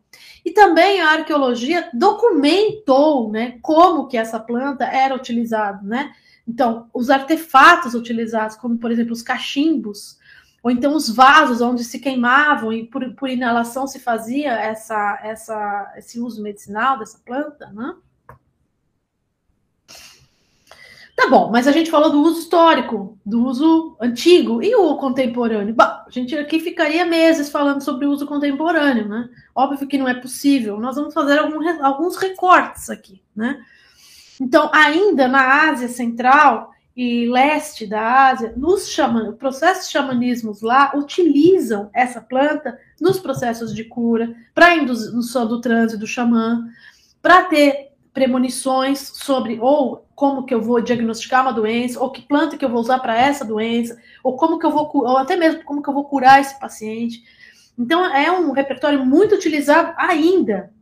[0.42, 6.12] E também a arqueologia documentou, né, como que essa planta era utilizada, né?
[6.46, 10.18] Então, os artefatos utilizados, como por exemplo os cachimbos,
[10.62, 15.92] ou então os vasos onde se queimavam e por, por inalação se fazia essa, essa,
[15.96, 17.94] esse uso medicinal dessa planta, né?
[21.14, 25.74] Tá bom, mas a gente falou do uso histórico, do uso antigo e o contemporâneo.
[25.74, 29.28] Bom, a gente aqui ficaria meses falando sobre o uso contemporâneo, né?
[29.54, 30.80] Óbvio que não é possível.
[30.80, 33.62] Nós vamos fazer algum, alguns recortes aqui, né?
[34.42, 41.88] Então, ainda na Ásia Central e leste da Ásia, nos xaman, processos xamanismos lá utilizam
[41.94, 46.68] essa planta nos processos de cura, para indução do trânsito do xamã,
[47.22, 52.58] para ter premonições sobre ou como que eu vou diagnosticar uma doença, ou que planta
[52.58, 55.62] que eu vou usar para essa doença, ou como que eu vou ou até mesmo
[55.62, 57.22] como que eu vou curar esse paciente.
[57.78, 60.72] Então é um repertório muito utilizado ainda,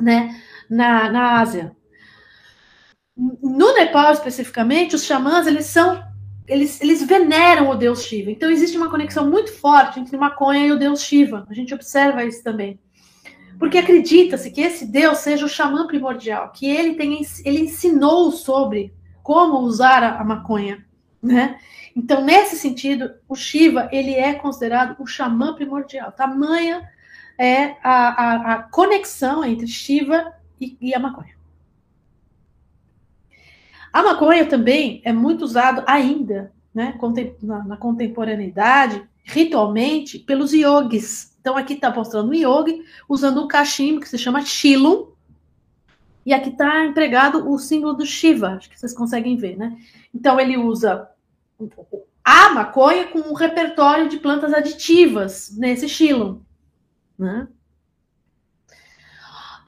[0.00, 0.34] né,
[0.68, 1.76] na, na Ásia.
[3.42, 6.02] No Nepal especificamente, os xamãs eles são
[6.48, 8.30] eles, eles veneram o deus Shiva.
[8.30, 11.46] Então existe uma conexão muito forte entre maconha e o deus Shiva.
[11.48, 12.78] A gente observa isso também.
[13.58, 18.92] Porque acredita-se que esse Deus seja o xamã primordial, que ele tem, ele ensinou sobre
[19.22, 20.84] como usar a, a maconha,
[21.22, 21.58] né?
[21.94, 26.10] Então, nesse sentido, o Shiva ele é considerado o xamã primordial.
[26.10, 26.88] Tamanha
[27.38, 31.34] é a, a, a conexão entre Shiva e, e, a maconha.
[33.92, 36.98] A maconha também é muito usado ainda, né,
[37.42, 44.00] na, na contemporaneidade, ritualmente, pelos yogis, então, aqui está mostrando um yogi usando um cachimbo
[44.00, 45.10] que se chama Shilum.
[46.24, 49.76] E aqui está empregado o símbolo do Shiva, acho que vocês conseguem ver, né?
[50.14, 51.08] Então, ele usa
[52.22, 56.42] a maconha com um repertório de plantas aditivas nesse Shilum.
[57.18, 57.48] Né?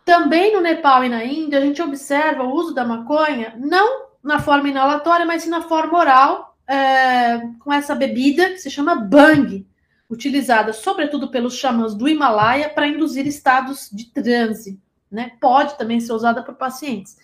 [0.04, 4.38] Também no Nepal e na Índia, a gente observa o uso da maconha não na
[4.38, 9.66] forma inalatória, mas sim na forma oral, é, com essa bebida que se chama bang,
[10.08, 14.78] utilizada sobretudo pelos xamãs do Himalaia para induzir estados de transe,
[15.10, 15.32] né?
[15.40, 17.16] Pode também ser usada por pacientes.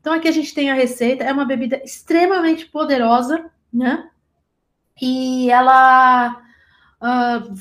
[0.00, 4.08] Então aqui a gente tem a receita, é uma bebida extremamente poderosa, né?
[5.00, 6.42] E ela
[7.00, 7.54] uh,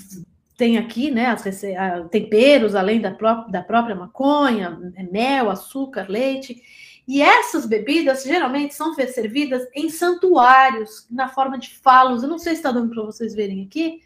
[0.58, 6.08] tem aqui, né, as uh, temperos além da, pró da própria maconha, é mel, açúcar,
[6.10, 6.62] leite.
[7.09, 12.21] E essas bebidas geralmente são servidas em santuários, na forma de falos.
[12.21, 13.99] Eu não sei se está dando para vocês verem aqui,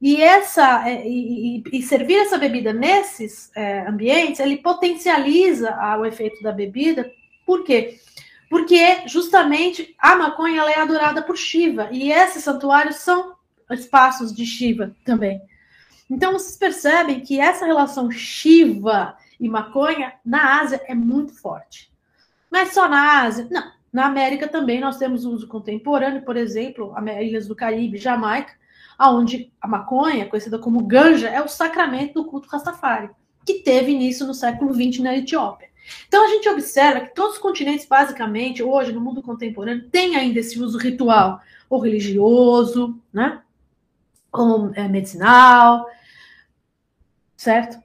[0.00, 6.04] e, essa, é, e, e, servir essa bebida nesses é, ambientes, ele potencializa a, o
[6.04, 7.08] efeito da bebida.
[7.46, 8.00] Por quê?
[8.50, 11.90] Porque justamente a maconha ela é adorada por Shiva.
[11.92, 13.36] E esses santuários são
[13.70, 15.40] espaços de Shiva também.
[16.10, 21.91] Então vocês percebem que essa relação Shiva e maconha na Ásia é muito forte.
[22.52, 23.48] Mas só na Ásia?
[23.50, 23.72] Não.
[23.90, 28.52] Na América também nós temos uso contemporâneo, por exemplo, Ilhas do Caribe, Jamaica,
[28.98, 33.08] aonde a maconha, conhecida como ganja, é o sacramento do culto Rastafari,
[33.44, 35.68] que teve início no século XX na Etiópia.
[36.06, 40.40] Então a gente observa que todos os continentes, basicamente, hoje no mundo contemporâneo, têm ainda
[40.40, 43.40] esse uso ritual, ou religioso, né?
[44.30, 45.86] Ou é, medicinal,
[47.36, 47.82] certo?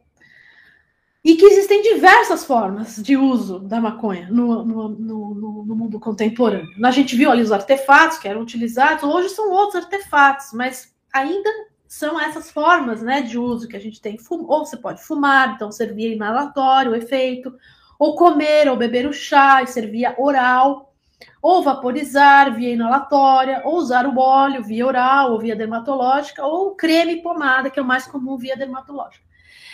[1.27, 6.69] E que existem diversas formas de uso da maconha no, no, no, no, mundo contemporâneo.
[6.81, 11.49] A gente viu ali os artefatos que eram utilizados, hoje são outros artefatos, mas ainda
[11.85, 14.17] são essas formas né, de uso que a gente tem.
[14.29, 17.53] Ou você pode fumar, então servia inalatório, o efeito,
[17.99, 20.93] ou comer ou beber o chá e servia oral,
[21.41, 27.15] ou vaporizar via inalatória, ou usar o óleo via oral ou via dermatológica, ou creme
[27.15, 29.26] e pomada, que é o mais comum via dermatológica.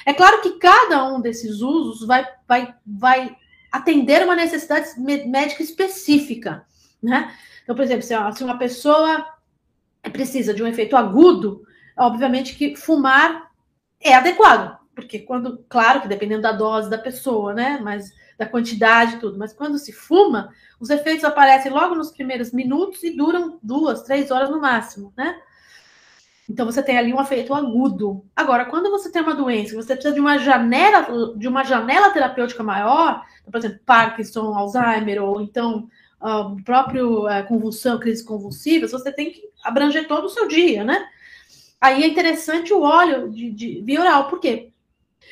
[0.05, 3.35] É claro que cada um desses usos vai, vai, vai
[3.71, 6.65] atender uma necessidade médica específica,
[7.01, 7.33] né?
[7.63, 9.25] Então, por exemplo, se uma pessoa
[10.11, 11.63] precisa de um efeito agudo,
[11.97, 13.51] obviamente que fumar
[14.01, 19.17] é adequado, porque quando, claro que dependendo da dose da pessoa, né, mas da quantidade
[19.17, 24.03] tudo, mas quando se fuma, os efeitos aparecem logo nos primeiros minutos e duram duas,
[24.03, 25.39] três horas no máximo, né?
[26.49, 28.25] Então você tem ali um efeito agudo.
[28.35, 32.61] Agora, quando você tem uma doença, você precisa de uma janela, de uma janela terapêutica
[32.61, 35.87] maior, por exemplo, Parkinson, Alzheimer, ou então
[36.21, 41.05] uh, próprio uh, convulsão, crise convulsivas, você tem que abranger todo o seu dia, né?
[41.79, 44.69] Aí é interessante o óleo de, de via oral, por quê?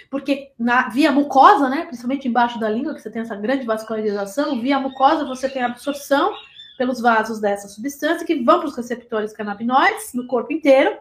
[0.09, 4.61] Porque na via mucosa, né, principalmente embaixo da língua, que você tem essa grande vascularização,
[4.61, 6.33] via mucosa você tem absorção
[6.77, 10.97] pelos vasos dessa substância que vão para os receptores canabinoides no corpo inteiro.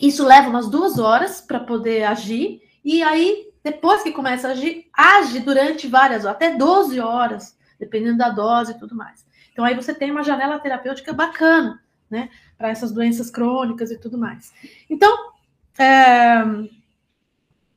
[0.00, 4.86] Isso leva umas duas horas para poder agir, e aí, depois que começa a agir,
[4.92, 9.26] age durante várias até 12 horas, dependendo da dose e tudo mais.
[9.52, 14.16] Então, aí você tem uma janela terapêutica bacana, né, para essas doenças crônicas e tudo
[14.16, 14.52] mais.
[14.88, 15.32] Então,
[15.78, 16.44] é,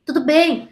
[0.04, 0.69] tudo bem,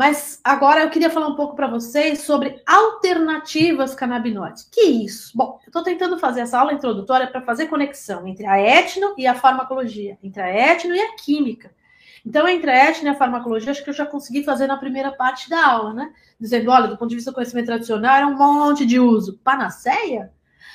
[0.00, 4.66] mas agora eu queria falar um pouco para vocês sobre alternativas canabinoides.
[4.72, 5.30] Que isso?
[5.36, 9.26] Bom, eu estou tentando fazer essa aula introdutória para fazer conexão entre a etno e
[9.26, 11.70] a farmacologia, entre a etno e a química.
[12.24, 15.12] Então, entre a etnia e a farmacologia, acho que eu já consegui fazer na primeira
[15.12, 16.14] parte da aula, né?
[16.40, 19.38] Dizendo, olha, do ponto de vista do conhecimento tradicional, é um monte de uso.
[19.44, 20.32] Panaceia?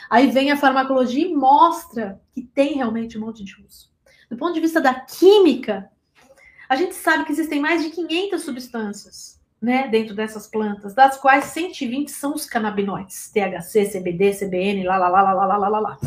[0.07, 3.89] Aí vem a farmacologia e mostra que tem realmente um monte de uso.
[4.29, 5.89] Do ponto de vista da química,
[6.67, 11.45] a gente sabe que existem mais de 500 substâncias né, dentro dessas plantas, das quais
[11.45, 15.99] 120 são os canabinoides, THC, CBD, CBN, lá, lá, lá, lá, lá, lá, lá, lá.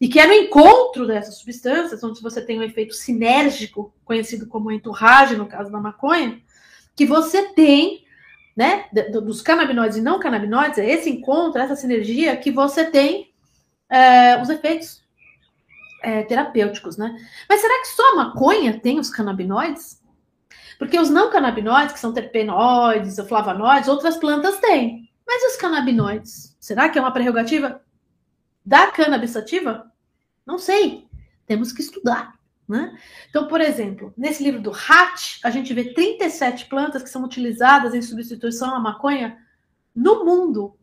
[0.00, 4.70] E que é no encontro dessas substâncias, onde você tem um efeito sinérgico, conhecido como
[4.70, 6.40] enturragem, no caso da maconha,
[6.94, 8.04] que você tem,
[8.54, 13.32] né, dos canabinoides e não canabinoides, é esse encontro, essa sinergia que você tem
[13.88, 15.01] é, os efeitos
[16.02, 17.16] é, terapêuticos, né?
[17.48, 20.02] Mas será que só a maconha tem os canabinoides?
[20.78, 25.08] Porque os não canabinoides, que são terpenoides ou flavonoides, outras plantas têm.
[25.26, 27.80] Mas os canabinoides, será que é uma prerrogativa
[28.64, 29.34] da cannabis
[30.46, 31.08] Não sei.
[31.46, 32.34] Temos que estudar.
[32.68, 32.96] Né?
[33.28, 37.92] Então, por exemplo, nesse livro do Hatch, a gente vê 37 plantas que são utilizadas
[37.92, 39.36] em substituição à maconha
[39.94, 40.76] no mundo.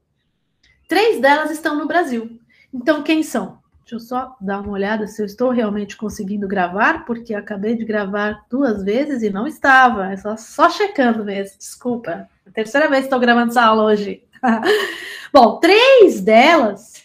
[0.87, 2.39] Três delas estão no Brasil.
[2.73, 3.58] Então, quem são?
[3.89, 7.83] Deixa eu só dar uma olhada se eu estou realmente conseguindo gravar, porque acabei de
[7.83, 10.11] gravar duas vezes e não estava.
[10.11, 12.29] É só, só checando mesmo, desculpa.
[12.45, 14.23] A terceira vez que estou gravando essa aula hoje.
[15.33, 17.03] Bom, três delas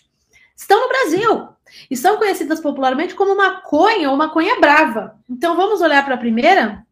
[0.55, 1.49] estão no Brasil
[1.91, 5.19] e são conhecidas popularmente como maconha ou maconha brava.
[5.27, 6.87] Então vamos olhar para a primeira,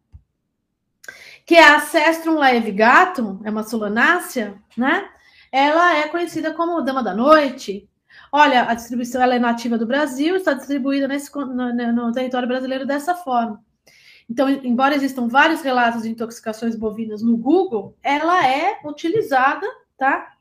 [1.45, 5.07] que é a Cestrum laevigatum, é uma solanácea, né?
[5.51, 7.87] Ela é conhecida como dama da noite,
[8.35, 12.83] Olha, a distribuição ela é nativa do Brasil, está distribuída nesse, no, no território brasileiro
[12.83, 13.63] dessa forma.
[14.27, 20.33] Então, embora existam vários relatos de intoxicações bovinas no Google, ela é utilizada, tá?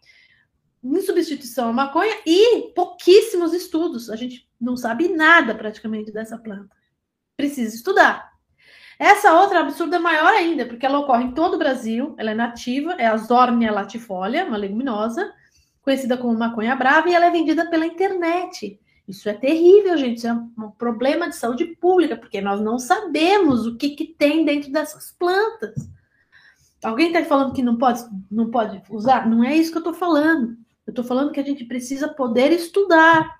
[0.82, 4.08] Em substituição à maconha e pouquíssimos estudos.
[4.08, 6.74] A gente não sabe nada praticamente dessa planta.
[7.36, 8.32] Precisa estudar.
[8.98, 12.34] Essa outra absurda é maior ainda, porque ela ocorre em todo o Brasil, ela é
[12.34, 15.30] nativa, é a Zornia latifolia, uma leguminosa,
[15.82, 18.80] conhecida como maconha brava, e ela é vendida pela internet.
[19.06, 20.18] Isso é terrível, gente.
[20.18, 24.44] Isso é um problema de saúde pública, porque nós não sabemos o que, que tem
[24.44, 25.88] dentro dessas plantas.
[26.82, 29.28] Alguém está falando que não pode, não pode usar?
[29.28, 30.56] Não é isso que eu estou falando.
[30.86, 33.38] Eu estou falando que a gente precisa poder estudar.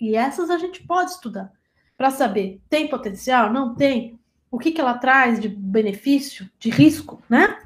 [0.00, 1.52] E essas a gente pode estudar.
[1.96, 3.52] Para saber, tem potencial?
[3.52, 4.18] Não tem?
[4.50, 7.58] O que, que ela traz de benefício, de risco, né?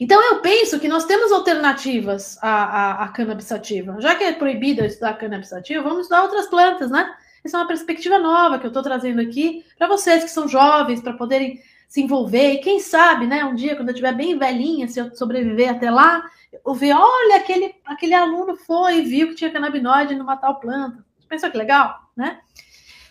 [0.00, 3.96] Então, eu penso que nós temos alternativas à, à, à cannabis sativa.
[4.00, 7.14] Já que é proibido estudar cannabis sativa, vamos estudar outras plantas, né?
[7.44, 11.02] Essa é uma perspectiva nova que eu estou trazendo aqui para vocês que são jovens,
[11.02, 12.54] para poderem se envolver.
[12.54, 15.90] E quem sabe, né, um dia, quando eu estiver bem velhinha, se eu sobreviver até
[15.90, 16.24] lá,
[16.64, 21.04] eu ver, olha, aquele, aquele aluno foi e viu que tinha canabinoide numa tal planta.
[21.28, 22.40] Pensou que legal, né?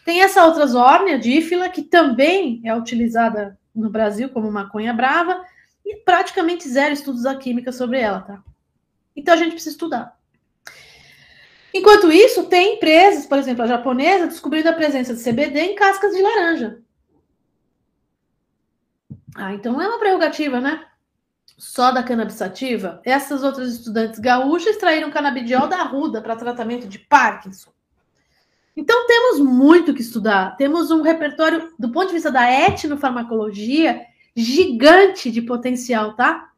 [0.04, 5.41] Tem essa outra zórnia, dífila, que também é utilizada no Brasil como maconha brava,
[5.93, 8.43] e praticamente zero estudos da química sobre ela, tá?
[9.15, 10.17] Então a gente precisa estudar.
[11.73, 16.13] Enquanto isso, tem empresas, por exemplo, a japonesa, descobrindo a presença de CBD em cascas
[16.15, 16.79] de laranja.
[19.36, 20.86] Ah, então é uma prerrogativa, né?
[21.58, 23.01] Só da cannabis sativa.
[23.03, 27.71] Essas outras estudantes gaúchas extraíram canabidiol da arruda para tratamento de Parkinson.
[28.75, 30.56] Então temos muito que estudar.
[30.58, 34.01] Temos um repertório, do ponto de vista da etnofarmacologia,
[34.36, 36.52] gigante de potencial, tá?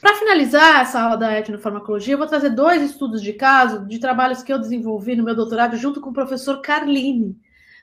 [0.00, 4.42] Para finalizar essa aula da etnofarmacologia, eu vou trazer dois estudos de caso de trabalhos
[4.42, 7.38] que eu desenvolvi no meu doutorado junto com o professor Carline.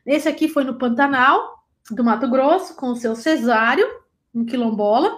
[0.05, 3.87] Esse aqui foi no Pantanal, do Mato Grosso, com o seu Cesário,
[4.35, 5.17] um quilombola,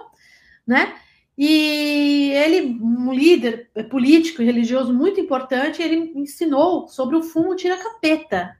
[0.66, 0.94] né?
[1.36, 8.56] E ele, um líder político e religioso muito importante, ele ensinou sobre o fumo tira-capeta.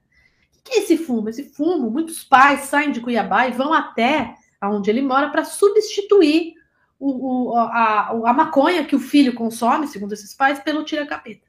[0.58, 1.28] O que é esse fumo?
[1.28, 4.34] Esse fumo, muitos pais saem de Cuiabá e vão até
[4.70, 6.54] onde ele mora, para substituir
[6.98, 11.46] o, o, a, a, maconha que o filho consome, segundo esses pais, pelo tira-capeta.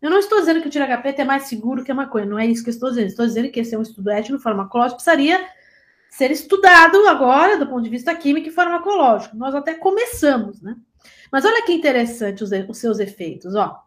[0.00, 2.46] Eu não estou dizendo que o tira-capeta é mais seguro que a maconha, não é
[2.46, 3.08] isso que eu estou dizendo.
[3.08, 5.48] Estou dizendo que esse é um estudo étnico-farmacológico, precisaria
[6.10, 9.36] ser estudado agora do ponto de vista químico e farmacológico.
[9.36, 10.76] Nós até começamos, né?
[11.30, 13.82] Mas olha que interessante os, os seus efeitos, ó.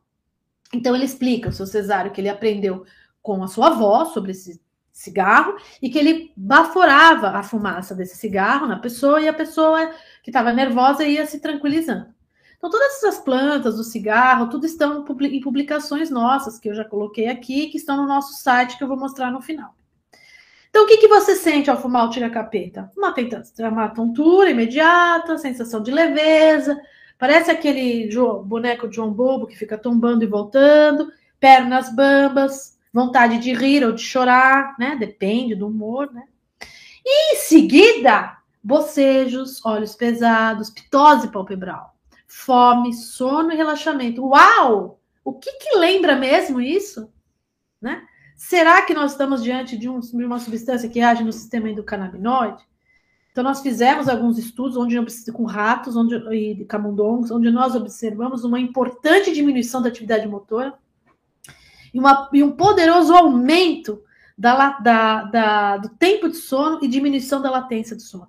[0.74, 2.86] Então ele explica o seu cesário que ele aprendeu
[3.22, 4.60] com a sua avó sobre esse
[4.92, 9.92] cigarro e que ele baforava a fumaça desse cigarro na pessoa e a pessoa
[10.24, 12.08] que estava nervosa ia se tranquilizando.
[12.58, 17.28] Então, todas essas plantas do cigarro, tudo estão em publicações nossas, que eu já coloquei
[17.28, 19.74] aqui, que estão no nosso site, que eu vou mostrar no final.
[20.70, 22.92] Então, o que, que você sente ao fumar o tira-capeta?
[22.96, 23.16] Uma,
[23.68, 26.80] uma tontura imediata, sensação de leveza,
[27.18, 28.08] parece aquele
[28.46, 33.92] boneco de João Bobo que fica tombando e voltando, pernas bambas, vontade de rir ou
[33.92, 34.96] de chorar, né?
[34.96, 36.24] Depende do humor, né?
[37.06, 41.96] E em seguida, bocejos, olhos pesados, pitose palpebral,
[42.28, 44.26] fome, sono e relaxamento.
[44.26, 45.00] Uau!
[45.24, 47.12] O que, que lembra mesmo isso?
[47.82, 48.04] Né?
[48.36, 52.64] Será que nós estamos diante de, um, de uma substância que age no sistema endocannabinoide?
[53.32, 54.98] Então, nós fizemos alguns estudos onde
[55.32, 60.74] com ratos onde, e camundongos, onde nós observamos uma importante diminuição da atividade motora
[61.94, 64.02] e, uma, e um poderoso aumento
[64.38, 68.28] da, da, da, do tempo de sono e diminuição da latência do sono.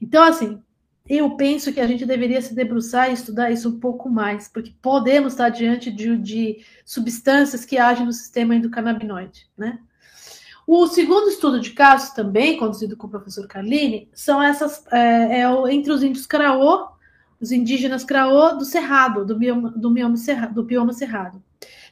[0.00, 0.60] Então, assim,
[1.08, 4.74] eu penso que a gente deveria se debruçar e estudar isso um pouco mais, porque
[4.80, 9.78] podemos estar diante de, de substâncias que agem no sistema endocannabinoide, né?
[10.66, 15.74] O segundo estudo de casos, também conduzido com o professor Carline, são essas é, é,
[15.74, 16.88] entre os índios Craô,
[17.38, 21.42] os indígenas Craô do Cerrado, do bioma, do, bioma cerrado, do bioma Cerrado.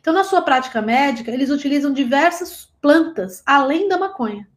[0.02, 4.48] Então, na sua prática médica, eles utilizam diversas plantas além da maconha.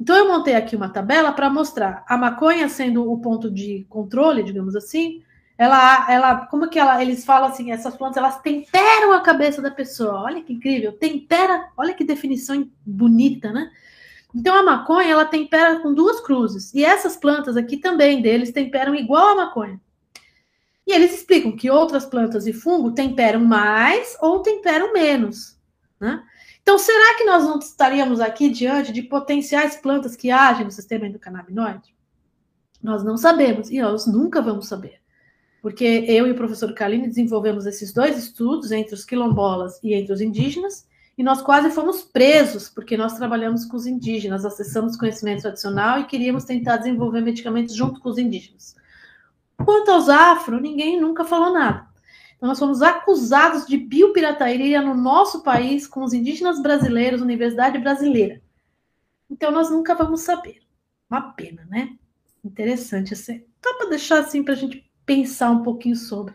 [0.00, 4.44] Então, eu montei aqui uma tabela para mostrar a maconha sendo o ponto de controle,
[4.44, 5.24] digamos assim,
[5.58, 9.72] ela, ela, como que ela, eles falam assim, essas plantas, elas temperam a cabeça da
[9.72, 10.22] pessoa.
[10.22, 13.68] Olha que incrível, tempera, olha que definição bonita, né?
[14.32, 16.72] Então a maconha, ela tempera com duas cruzes.
[16.74, 19.80] E essas plantas aqui também deles temperam igual a maconha.
[20.86, 25.58] E eles explicam que outras plantas e fungo temperam mais ou temperam menos,
[25.98, 26.22] né?
[26.62, 31.06] Então, será que nós não estaríamos aqui diante de potenciais plantas que agem no sistema
[31.06, 31.94] endocannabinoide?
[32.82, 35.00] Nós não sabemos e nós nunca vamos saber
[35.66, 40.12] porque eu e o professor Kaline desenvolvemos esses dois estudos entre os quilombolas e entre
[40.12, 40.86] os indígenas,
[41.18, 46.06] e nós quase fomos presos, porque nós trabalhamos com os indígenas, acessamos conhecimento tradicional e
[46.06, 48.76] queríamos tentar desenvolver medicamentos junto com os indígenas.
[49.64, 51.86] Quanto aos afro, ninguém nunca falou nada.
[52.36, 58.42] Então, nós fomos acusados de biopirataria no nosso país com os indígenas brasileiros, Universidade Brasileira.
[59.30, 60.60] Então, nós nunca vamos saber.
[61.08, 61.96] Uma pena, né?
[62.44, 63.14] Interessante.
[63.14, 63.42] Assim.
[63.64, 66.34] Só para deixar assim para a gente pensar um pouquinho sobre.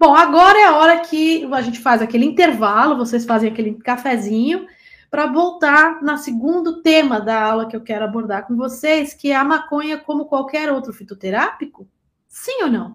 [0.00, 4.66] Bom, agora é a hora que a gente faz aquele intervalo, vocês fazem aquele cafezinho,
[5.10, 9.36] para voltar no segundo tema da aula que eu quero abordar com vocês, que é
[9.36, 11.88] a maconha como qualquer outro fitoterápico?
[12.36, 12.94] Sim ou não?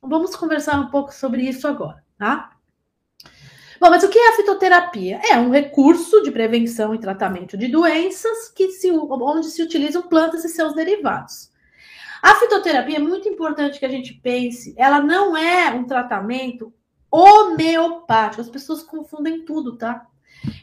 [0.00, 2.52] Vamos conversar um pouco sobre isso agora, tá?
[3.80, 5.20] Bom, mas o que é a fitoterapia?
[5.28, 10.44] É um recurso de prevenção e tratamento de doenças que se, onde se utilizam plantas
[10.44, 11.50] e seus derivados.
[12.22, 16.72] A fitoterapia é muito importante que a gente pense, ela não é um tratamento
[17.10, 18.40] homeopático.
[18.40, 20.06] As pessoas confundem tudo, tá?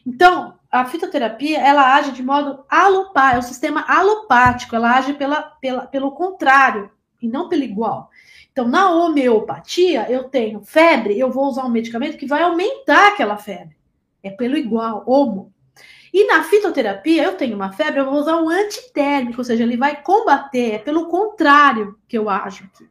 [0.08, 5.42] Então, a fitoterapia, ela age de modo alopático, é o sistema alopático, ela age pela,
[5.42, 6.90] pela, pelo contrário
[7.22, 8.10] e não pelo igual.
[8.52, 13.38] Então, na homeopatia, eu tenho febre, eu vou usar um medicamento que vai aumentar aquela
[13.38, 13.78] febre.
[14.22, 15.54] É pelo igual, homo.
[16.14, 19.78] E na fitoterapia, eu tenho uma febre, eu vou usar um antitérmico, ou seja, ele
[19.78, 22.86] vai combater, é pelo contrário que eu acho aqui.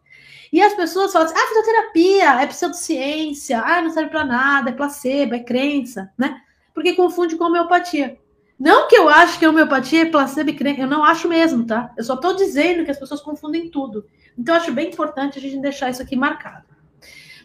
[0.52, 4.72] E as pessoas falam assim: ah, fitoterapia é pseudociência, ah, não serve para nada, é
[4.72, 6.40] placebo, é crença, né?
[6.74, 8.18] Porque confunde com homeopatia.
[8.60, 11.64] Não que eu acho que a homeopatia é placebo e crença, eu não acho mesmo,
[11.64, 11.94] tá?
[11.96, 14.04] Eu só estou dizendo que as pessoas confundem tudo.
[14.36, 16.66] Então, acho bem importante a gente deixar isso aqui marcado.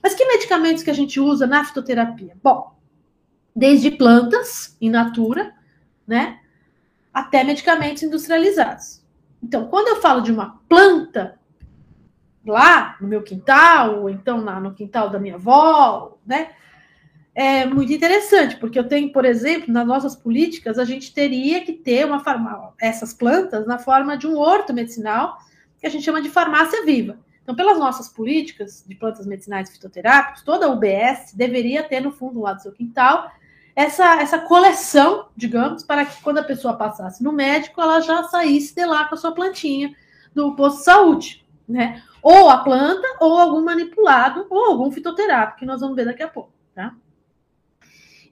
[0.04, 2.36] Mas que medicamentos que a gente usa na fitoterapia?
[2.44, 2.76] Bom,
[3.56, 5.54] desde plantas in natura,
[6.06, 6.42] né?
[7.14, 9.02] Até medicamentos industrializados.
[9.42, 11.40] Então, quando eu falo de uma planta
[12.46, 16.52] lá no meu quintal, ou então lá no quintal da minha avó, né?
[17.36, 21.74] É muito interessante, porque eu tenho, por exemplo, nas nossas políticas, a gente teria que
[21.74, 25.38] ter uma farmácia, essas plantas na forma de um horto medicinal,
[25.78, 27.20] que a gente chama de farmácia viva.
[27.44, 32.12] Então, pelas nossas políticas de plantas medicinais e fitoterápicos, toda a UBS deveria ter no
[32.12, 33.30] fundo lá do seu quintal
[33.76, 38.74] essa, essa coleção, digamos, para que quando a pessoa passasse no médico, ela já saísse
[38.74, 39.94] de lá com a sua plantinha
[40.34, 42.02] do posto de saúde, né?
[42.24, 46.28] Ou a planta, ou algum manipulado, ou algum fitoterápico, que nós vamos ver daqui a
[46.30, 46.96] pouco, tá?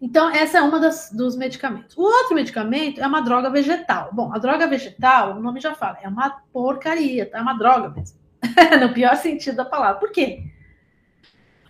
[0.05, 1.95] Então, essa é uma das, dos medicamentos.
[1.95, 4.09] O outro medicamento é uma droga vegetal.
[4.11, 7.37] Bom, a droga vegetal, o nome já fala, é uma porcaria, tá?
[7.37, 8.19] É uma droga mesmo.
[8.81, 10.01] no pior sentido da palavra.
[10.01, 10.43] Por quê?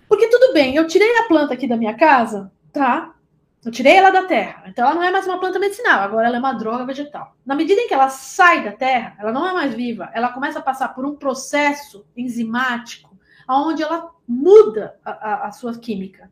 [0.09, 3.13] Porque tudo bem, eu tirei a planta aqui da minha casa, tá?
[3.63, 4.63] Eu tirei ela da terra.
[4.65, 7.38] Então ela não é mais uma planta medicinal, agora ela é uma droga vegetal.
[7.45, 10.57] Na medida em que ela sai da terra, ela não é mais viva, ela começa
[10.57, 13.15] a passar por um processo enzimático,
[13.47, 16.31] onde ela muda a, a, a sua química.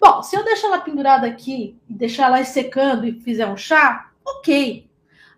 [0.00, 4.10] Bom, se eu deixar ela pendurada aqui e deixar ela secando e fizer um chá,
[4.24, 4.88] ok.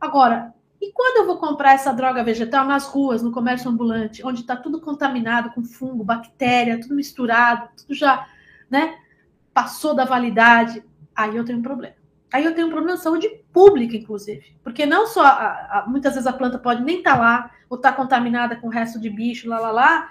[0.01, 4.41] Agora, e quando eu vou comprar essa droga vegetal nas ruas, no comércio ambulante, onde
[4.41, 8.29] está tudo contaminado com fungo, bactéria, tudo misturado, tudo já,
[8.71, 8.99] né,
[9.55, 10.85] passou da validade?
[11.17, 11.95] aí eu tenho um problema.
[12.31, 14.55] aí eu tenho um problema de saúde pública, inclusive.
[14.63, 17.79] Porque não só, a, a, muitas vezes a planta pode nem estar tá lá, ou
[17.79, 20.11] estar tá contaminada com o resto de bicho, lá, lá, lá,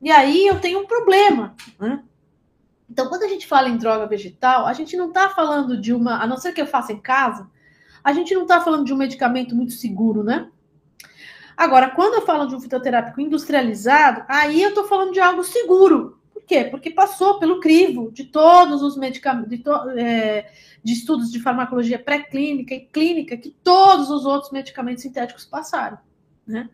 [0.00, 2.02] e aí eu tenho um problema, né?
[2.88, 6.22] Então, quando a gente fala em droga vegetal, a gente não está falando de uma,
[6.22, 7.48] a não ser que eu faça em casa,
[8.02, 10.48] a gente não está falando de um medicamento muito seguro, né?
[11.56, 16.20] Agora, quando eu falo de um fitoterápico industrializado, aí eu estou falando de algo seguro.
[16.32, 16.64] Por quê?
[16.64, 20.52] Porque passou pelo crivo de todos os medicamentos, de, to, é,
[20.84, 25.98] de estudos de farmacologia pré-clínica e clínica que todos os outros medicamentos sintéticos passaram,
[26.46, 26.68] né?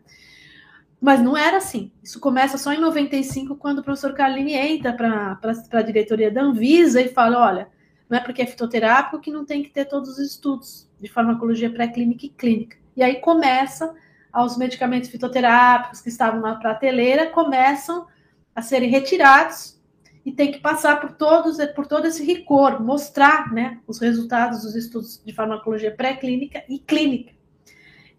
[1.03, 1.91] Mas não era assim.
[2.01, 5.37] Isso começa só em 95, quando o professor Carlini entra para
[5.73, 7.67] a diretoria da Anvisa e fala: olha,
[8.09, 11.69] não é porque é fitoterápico que não tem que ter todos os estudos de farmacologia
[11.69, 12.77] pré-clínica e clínica.
[12.95, 13.93] E aí começa
[14.31, 18.07] aos medicamentos fitoterápicos que estavam na prateleira, começam
[18.55, 19.77] a serem retirados
[20.25, 24.73] e tem que passar por todos por todo esse rigor, mostrar né, os resultados dos
[24.73, 27.33] estudos de farmacologia pré-clínica e clínica.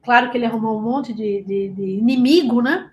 [0.04, 2.90] Claro que ele arrumou um monte de, de, de inimigo, né?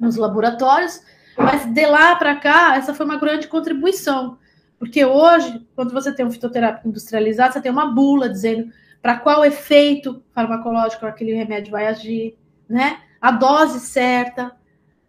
[0.00, 1.00] Nos laboratórios,
[1.36, 4.38] mas de lá para cá, essa foi uma grande contribuição.
[4.78, 9.44] Porque hoje, quando você tem um fitoterápico industrializado, você tem uma bula dizendo para qual
[9.44, 12.36] efeito farmacológico aquele remédio vai agir,
[12.68, 13.00] né?
[13.20, 14.52] A dose certa,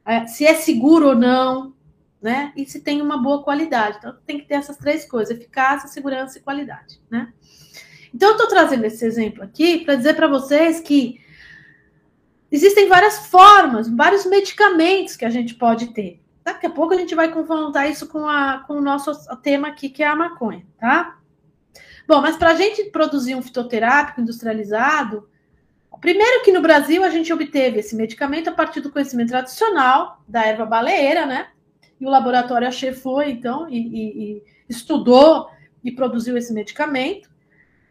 [0.06, 1.74] é, se é seguro ou não,
[2.22, 2.54] né?
[2.56, 3.98] E se tem uma boa qualidade.
[3.98, 7.34] Então, tem que ter essas três coisas: eficácia, segurança e qualidade, né?
[8.14, 11.20] Então, eu estou trazendo esse exemplo aqui para dizer para vocês que
[12.52, 16.22] existem várias formas, vários medicamentos que a gente pode ter.
[16.44, 19.12] Daqui a pouco a gente vai confrontar isso com, a, com o nosso
[19.42, 21.18] tema aqui, que é a maconha, tá?
[22.08, 25.28] Bom, mas para a gente produzir um fitoterápico industrializado,
[26.04, 30.46] primeiro que no Brasil a gente obteve esse medicamento a partir do conhecimento tradicional da
[30.46, 31.48] erva baleeira, né?
[31.98, 35.48] E o laboratório foi, então, e, e, e estudou
[35.82, 37.30] e produziu esse medicamento.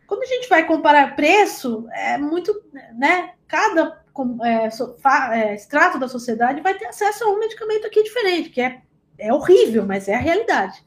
[0.07, 2.53] Quando a gente vai comparar preço, é muito,
[2.95, 3.35] né?
[3.49, 4.03] Cada
[4.45, 8.51] é, so, fa, é, extrato da sociedade vai ter acesso a um medicamento aqui diferente,
[8.51, 8.83] que é,
[9.19, 10.85] é horrível, mas é a realidade.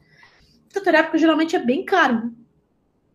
[0.68, 2.32] Fitoterápico geralmente é bem caro.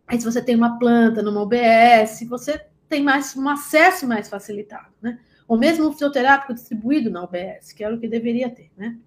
[0.07, 4.89] Aí, se você tem uma planta numa OBS, você tem mais um acesso mais facilitado,
[5.01, 5.17] né?
[5.47, 8.97] Ou mesmo um fitoterápico distribuído na OBS, que era o que deveria ter, né?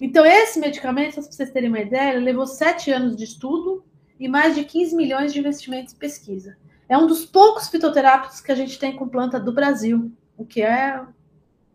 [0.00, 3.84] Então, esse medicamento, para vocês terem uma ideia, levou sete anos de estudo
[4.22, 6.56] e mais de 15 milhões de investimentos em pesquisa.
[6.88, 10.62] É um dos poucos fitoterápicos que a gente tem com planta do Brasil, o que
[10.62, 11.02] é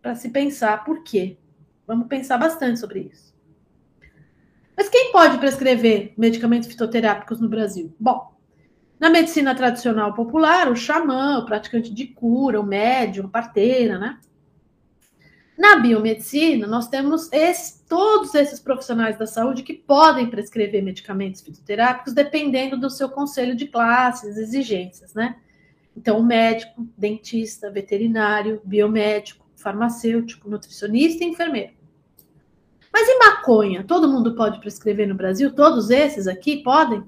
[0.02, 0.86] para se pensar.
[0.86, 1.38] Por quê?
[1.86, 3.36] Vamos pensar bastante sobre isso.
[4.78, 7.94] Mas quem pode prescrever medicamentos fitoterápicos no Brasil?
[8.00, 8.34] Bom,
[8.98, 14.18] na medicina tradicional popular, o xamã, o praticante de cura, o médium, a parteira, né?
[15.58, 22.14] Na biomedicina, nós temos esse, todos esses profissionais da saúde que podem prescrever medicamentos fitoterápicos
[22.14, 25.38] dependendo do seu conselho de classes, exigências, né?
[25.96, 31.74] Então, médico, dentista, veterinário, biomédico, farmacêutico, nutricionista e enfermeiro.
[32.94, 33.84] Mas e maconha?
[33.84, 35.52] Todo mundo pode prescrever no Brasil?
[35.52, 37.04] Todos esses aqui podem?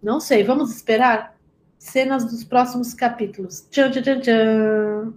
[0.00, 1.36] Não sei, vamos esperar
[1.78, 3.66] cenas dos próximos capítulos.
[3.70, 5.14] Tchan, tchan, tchan, tchan.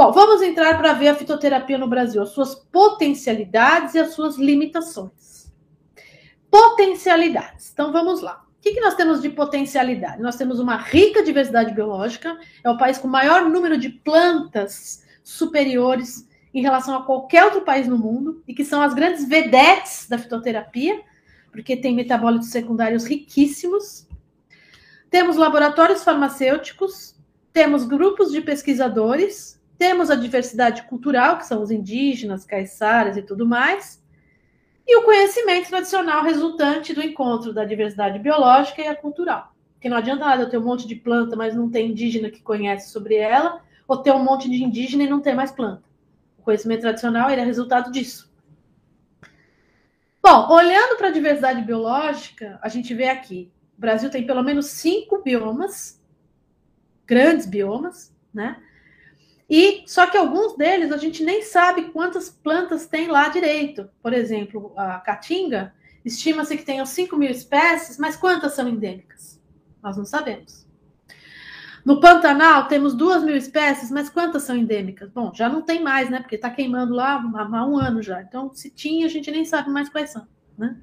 [0.00, 4.38] Bom, vamos entrar para ver a fitoterapia no Brasil, as suas potencialidades e as suas
[4.38, 5.52] limitações.
[6.50, 7.70] Potencialidades.
[7.70, 8.42] Então vamos lá.
[8.48, 10.22] O que, que nós temos de potencialidade?
[10.22, 12.34] Nós temos uma rica diversidade biológica,
[12.64, 17.86] é o país com maior número de plantas superiores em relação a qualquer outro país
[17.86, 20.98] no mundo, e que são as grandes vedetes da fitoterapia,
[21.52, 24.08] porque tem metabólitos secundários riquíssimos.
[25.10, 27.14] Temos laboratórios farmacêuticos,
[27.52, 33.46] temos grupos de pesquisadores, temos a diversidade cultural, que são os indígenas, caiçaras e tudo
[33.46, 34.04] mais,
[34.86, 39.54] e o conhecimento tradicional resultante do encontro da diversidade biológica e a cultural.
[39.72, 42.42] Porque não adianta nada eu ter um monte de planta, mas não tem indígena que
[42.42, 45.82] conhece sobre ela, ou ter um monte de indígena e não ter mais planta.
[46.36, 48.30] O conhecimento tradicional é resultado disso.
[50.22, 54.66] Bom, olhando para a diversidade biológica, a gente vê aqui: o Brasil tem pelo menos
[54.66, 55.98] cinco biomas,
[57.06, 58.62] grandes biomas, né?
[59.50, 63.90] E só que alguns deles a gente nem sabe quantas plantas tem lá direito.
[64.00, 65.74] Por exemplo, a caatinga,
[66.04, 69.40] estima-se que tenham 5 mil espécies, mas quantas são endêmicas?
[69.82, 70.64] Nós não sabemos.
[71.84, 75.10] No Pantanal temos duas mil espécies, mas quantas são endêmicas?
[75.10, 76.20] Bom, já não tem mais, né?
[76.20, 78.22] Porque está queimando lá há um ano já.
[78.22, 80.76] Então, se tinha, a gente nem sabe mais quais são, né?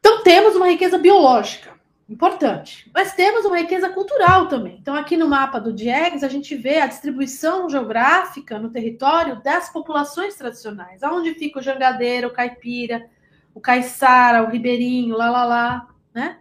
[0.00, 1.77] Então, temos uma riqueza biológica.
[2.08, 2.90] Importante.
[2.94, 4.78] Mas temos uma riqueza cultural também.
[4.80, 9.70] Então, aqui no mapa do Diegues, a gente vê a distribuição geográfica no território das
[9.70, 11.02] populações tradicionais.
[11.02, 13.10] Aonde fica o jangadeiro, o caipira,
[13.54, 16.38] o caiçara, o ribeirinho, lá, lá, lá, né?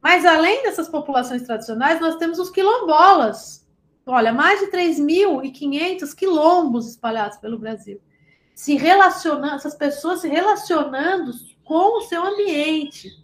[0.00, 3.68] Mas além dessas populações tradicionais, nós temos os quilombolas.
[4.06, 8.00] Olha, mais de 3.500 quilombos espalhados pelo Brasil.
[8.54, 11.30] Se relacionando, essas pessoas se relacionando
[11.62, 13.21] com o seu ambiente,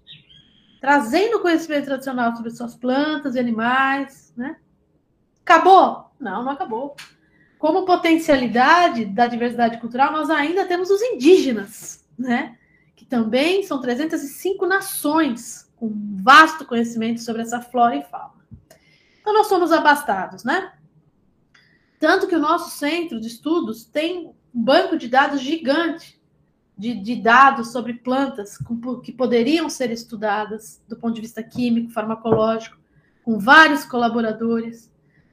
[0.81, 4.57] trazendo conhecimento tradicional sobre suas plantas e animais, né?
[5.43, 6.11] Acabou?
[6.19, 6.97] Não, não acabou.
[7.59, 12.57] Como potencialidade da diversidade cultural, nós ainda temos os indígenas, né?
[12.95, 18.39] Que também são 305 nações com vasto conhecimento sobre essa flora e fauna.
[19.21, 20.73] Então, nós somos abastados, né?
[21.99, 26.18] Tanto que o nosso centro de estudos tem um banco de dados gigante
[26.79, 31.91] de, de dados sobre plantas com, que poderiam ser estudadas do ponto de vista químico,
[31.91, 32.79] farmacológico,
[33.25, 34.89] com vários colaboradores.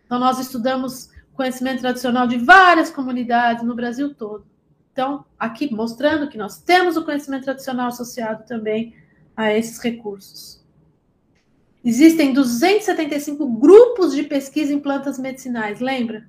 [0.05, 4.45] Então, nós estudamos conhecimento tradicional de várias comunidades no Brasil todo.
[4.91, 8.95] Então, aqui mostrando que nós temos o conhecimento tradicional associado também
[9.37, 10.63] a esses recursos.
[11.83, 16.27] Existem 275 grupos de pesquisa em plantas medicinais, lembra?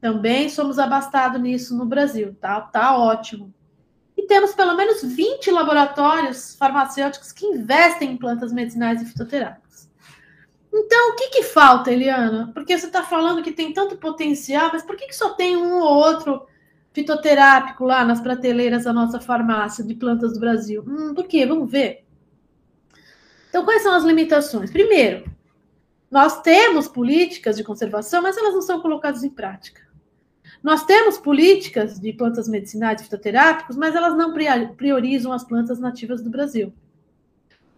[0.00, 2.60] Também somos abastados nisso no Brasil, tá?
[2.60, 3.54] Tá ótimo
[4.30, 9.90] temos pelo menos 20 laboratórios farmacêuticos que investem em plantas medicinais e fitoterápicas.
[10.72, 12.48] Então, o que, que falta, Eliana?
[12.54, 15.80] Porque você está falando que tem tanto potencial, mas por que, que só tem um
[15.80, 16.46] ou outro
[16.92, 20.84] fitoterápico lá nas prateleiras da nossa farmácia de plantas do Brasil?
[20.86, 21.44] Hum, por quê?
[21.44, 22.04] Vamos ver.
[23.48, 24.70] Então, quais são as limitações?
[24.70, 25.28] Primeiro,
[26.08, 29.89] nós temos políticas de conservação, mas elas não são colocadas em prática.
[30.62, 34.34] Nós temos políticas de plantas medicinais e fitoterápicos, mas elas não
[34.76, 36.72] priorizam as plantas nativas do Brasil.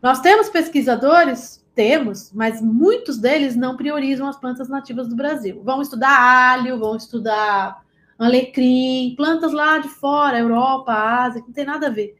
[0.03, 5.63] Nós temos pesquisadores, temos, mas muitos deles não priorizam as plantas nativas do Brasil.
[5.63, 7.83] Vão estudar alho, vão estudar
[8.19, 12.17] alecrim, plantas lá de fora, Europa, Ásia, que não tem nada a ver.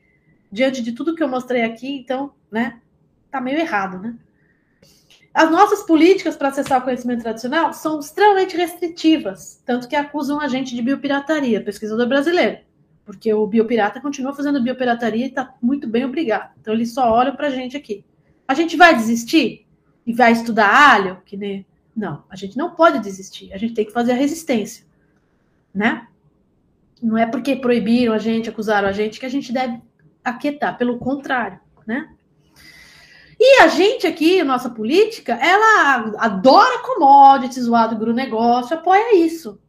[0.51, 2.81] Diante de tudo que eu mostrei aqui, então, né,
[3.31, 4.17] tá meio errado, né?
[5.35, 10.47] As nossas políticas para acessar o conhecimento tradicional são extremamente restritivas, tanto que acusam a
[10.47, 12.59] gente de biopirataria, pesquisador brasileiro,
[13.05, 16.53] porque o biopirata continua fazendo biopirataria e está muito bem obrigado.
[16.61, 18.05] Então eles só olham para a gente aqui.
[18.47, 19.67] A gente vai desistir
[20.07, 21.23] e vai estudar alho?
[21.25, 21.65] Que nem...
[21.97, 24.85] Não, a gente não pode desistir, a gente tem que fazer a resistência,
[25.75, 26.09] né?
[27.03, 29.81] Não é porque proibiram a gente, acusaram a gente, que a gente deve
[30.25, 32.11] aquietar, pelo contrário, né?
[33.45, 39.61] E a gente aqui, nossa política, ela adora commodities, o agronegócio, apoia isso.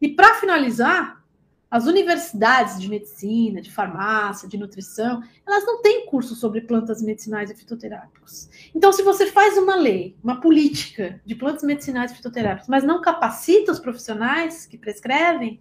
[0.00, 1.22] E para finalizar,
[1.70, 7.50] as universidades de medicina, de farmácia, de nutrição, elas não têm curso sobre plantas medicinais
[7.50, 8.48] e fitoterápicos.
[8.74, 13.02] Então, se você faz uma lei, uma política de plantas medicinais e fitoterápicos, mas não
[13.02, 15.60] capacita os profissionais que prescrevem,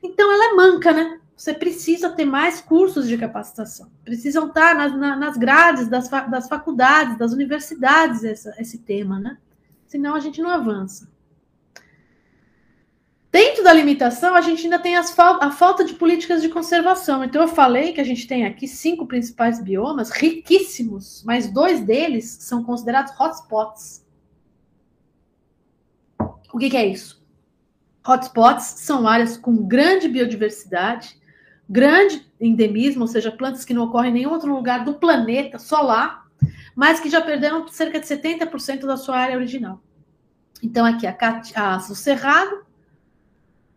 [0.00, 1.20] então ela é manca, né?
[1.36, 3.90] Você precisa ter mais cursos de capacitação.
[4.02, 9.36] Precisam estar nas, nas grades das, das faculdades, das universidades, essa, esse tema, né?
[9.86, 11.14] Senão a gente não avança.
[13.30, 17.22] Dentro da limitação, a gente ainda tem fal a falta de políticas de conservação.
[17.22, 22.38] Então, eu falei que a gente tem aqui cinco principais biomas, riquíssimos, mas dois deles
[22.40, 24.06] são considerados hotspots.
[26.50, 27.22] O que, que é isso?
[28.08, 31.18] Hotspots são áreas com grande biodiversidade,
[31.68, 35.80] grande endemismo, ou seja, plantas que não ocorrem em nenhum outro lugar do planeta, só
[35.80, 36.24] lá,
[36.74, 39.80] mas que já perderam cerca de 70% da sua área original.
[40.62, 41.16] Então, aqui a,
[41.54, 42.64] a, o Cerrado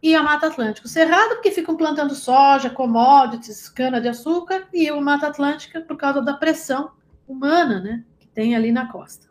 [0.02, 0.88] e a Mata Atlântica.
[0.88, 6.34] O Cerrado, porque ficam plantando soja, commodities, cana-de-açúcar, e o Mata Atlântica, por causa da
[6.34, 6.92] pressão
[7.28, 9.29] humana né, que tem ali na costa.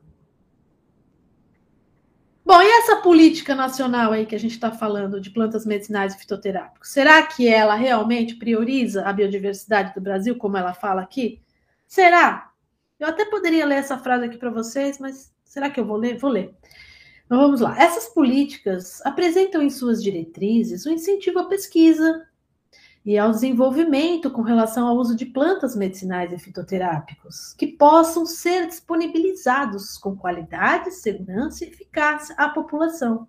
[2.48, 6.18] Bom, e essa política nacional aí que a gente está falando de plantas medicinais e
[6.18, 11.42] fitoterápicos, será que ela realmente prioriza a biodiversidade do Brasil, como ela fala aqui?
[11.86, 12.50] Será?
[12.98, 16.16] Eu até poderia ler essa frase aqui para vocês, mas será que eu vou ler?
[16.16, 16.54] Vou ler.
[17.26, 17.78] Então vamos lá.
[17.78, 22.26] Essas políticas apresentam em suas diretrizes o incentivo à pesquisa,
[23.08, 28.66] e ao desenvolvimento com relação ao uso de plantas medicinais e fitoterápicos, que possam ser
[28.66, 33.26] disponibilizados com qualidade, segurança e eficácia à população,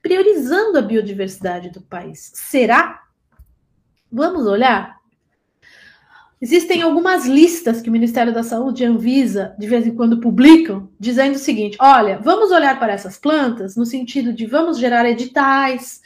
[0.00, 2.32] priorizando a biodiversidade do país.
[2.32, 3.02] Será?
[4.10, 4.96] Vamos olhar?
[6.40, 10.20] Existem algumas listas que o Ministério da Saúde e a Anvisa de vez em quando
[10.20, 15.04] publicam, dizendo o seguinte: olha, vamos olhar para essas plantas no sentido de vamos gerar
[15.04, 16.00] editais,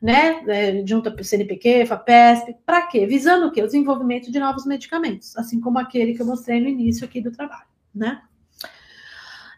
[0.00, 3.06] né, é, junto ao CNPq, FAPESP, para quê?
[3.06, 3.62] Visando o quê?
[3.62, 7.32] O desenvolvimento de novos medicamentos, assim como aquele que eu mostrei no início aqui do
[7.32, 8.22] trabalho, né?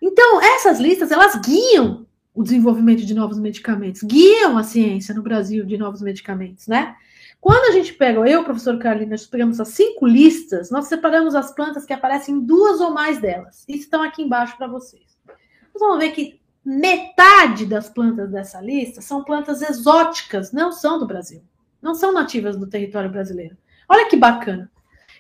[0.03, 5.67] Então, essas listas, elas guiam o desenvolvimento de novos medicamentos, guiam a ciência no Brasil
[5.67, 6.97] de novos medicamentos, né?
[7.41, 11.55] Quando a gente pega, eu, professor Carlinhos, nós pegamos as cinco listas, nós separamos as
[11.55, 13.65] plantas que aparecem em duas ou mais delas.
[13.67, 15.19] E estão aqui embaixo para vocês.
[15.27, 21.07] Nós vamos ver que metade das plantas dessa lista são plantas exóticas, não são do
[21.07, 21.43] Brasil.
[21.81, 23.57] Não são nativas do território brasileiro.
[23.89, 24.71] Olha que bacana.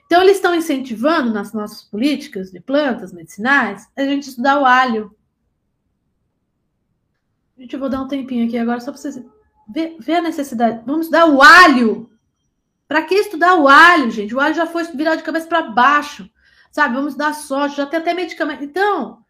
[0.04, 5.16] Então, eles estão incentivando nas nossas políticas de plantas medicinais a gente estudar o alho.
[7.56, 9.22] Gente, eu vou dar um tempinho aqui agora só para vocês
[9.68, 10.82] ver, ver a necessidade.
[10.84, 12.10] Vamos estudar o alho.
[12.88, 14.34] Para que estudar o alho, gente?
[14.34, 16.28] O alho já foi virado de cabeça para baixo.
[16.72, 16.94] Sabe?
[16.94, 18.64] Vamos estudar soja, já tem até medicamento.
[18.64, 19.24] Então,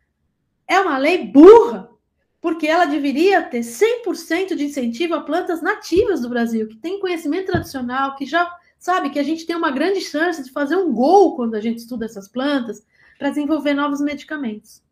[0.67, 1.89] é uma lei burra
[2.41, 7.53] porque ela deveria ter 100% de incentivo a plantas nativas do Brasil, que tem conhecimento
[7.53, 11.36] tradicional, que já sabe que a gente tem uma grande chance de fazer um gol
[11.36, 12.82] quando a gente estuda essas plantas
[13.18, 14.82] para desenvolver novos medicamentos.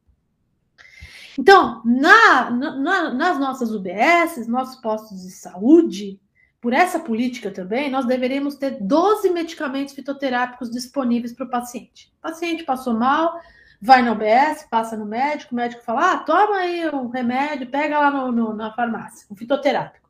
[1.38, 6.20] Então, na, na, nas nossas UBS, nossos postos de saúde,
[6.60, 12.12] por essa política também, nós deveríamos ter 12 medicamentos fitoterápicos disponíveis para o paciente.
[12.18, 13.40] O paciente passou mal,
[13.80, 17.98] vai no OBS, passa no médico, o médico fala: ah, toma aí um remédio, pega
[17.98, 20.08] lá no, no, na farmácia, um fitoterápico.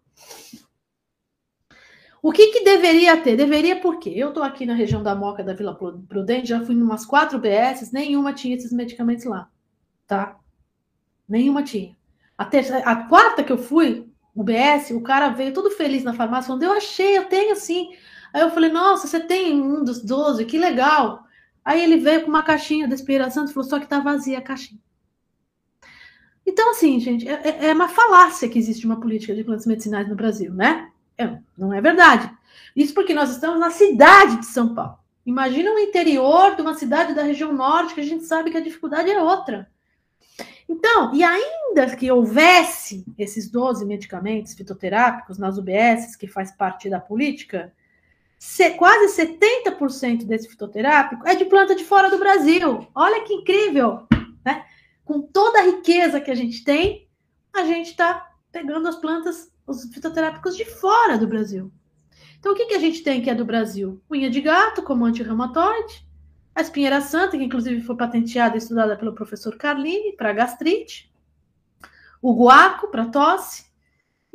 [2.20, 3.36] O que, que deveria ter?
[3.36, 6.82] Deveria porque eu estou aqui na região da Moca da Vila Prudente, já fui em
[6.82, 9.48] umas quatro BS, nenhuma tinha esses medicamentos lá,
[10.06, 10.36] tá?
[11.28, 11.96] Nenhuma tinha.
[12.36, 16.12] A, terça, a quarta que eu fui, o BS, o cara veio todo feliz na
[16.14, 17.90] farmácia, falando, eu achei, eu tenho sim.
[18.32, 21.24] Aí eu falei, nossa, você tem um dos 12, que legal.
[21.64, 24.42] Aí ele veio com uma caixinha da Inspiração e falou, só que tá vazia a
[24.42, 24.80] caixinha.
[26.46, 30.08] Então, assim, gente, é, é, é uma falácia que existe uma política de plantas medicinais
[30.08, 30.90] no Brasil, né?
[31.16, 32.30] É, não é verdade.
[32.74, 34.98] Isso porque nós estamos na cidade de São Paulo.
[35.26, 38.62] Imagina o interior de uma cidade da região norte, que a gente sabe que a
[38.62, 39.70] dificuldade é outra.
[40.66, 46.98] Então, e ainda que houvesse esses 12 medicamentos fitoterápicos nas UBSs, que faz parte da
[46.98, 47.72] política,
[48.76, 52.86] quase 70% desse fitoterápico é de planta de fora do Brasil.
[52.94, 54.06] Olha que incrível!
[54.44, 54.64] Né?
[55.04, 57.08] Com toda a riqueza que a gente tem,
[57.52, 61.72] a gente está pegando as plantas, os fitoterápicos de fora do Brasil.
[62.38, 64.00] Então, o que, que a gente tem que é do Brasil?
[64.10, 66.06] Unha de gato como antirreumatoide,
[66.54, 71.12] a espinheira santa, que inclusive foi patenteada e estudada pelo professor Carlini para gastrite,
[72.22, 73.67] o guaco para tosse,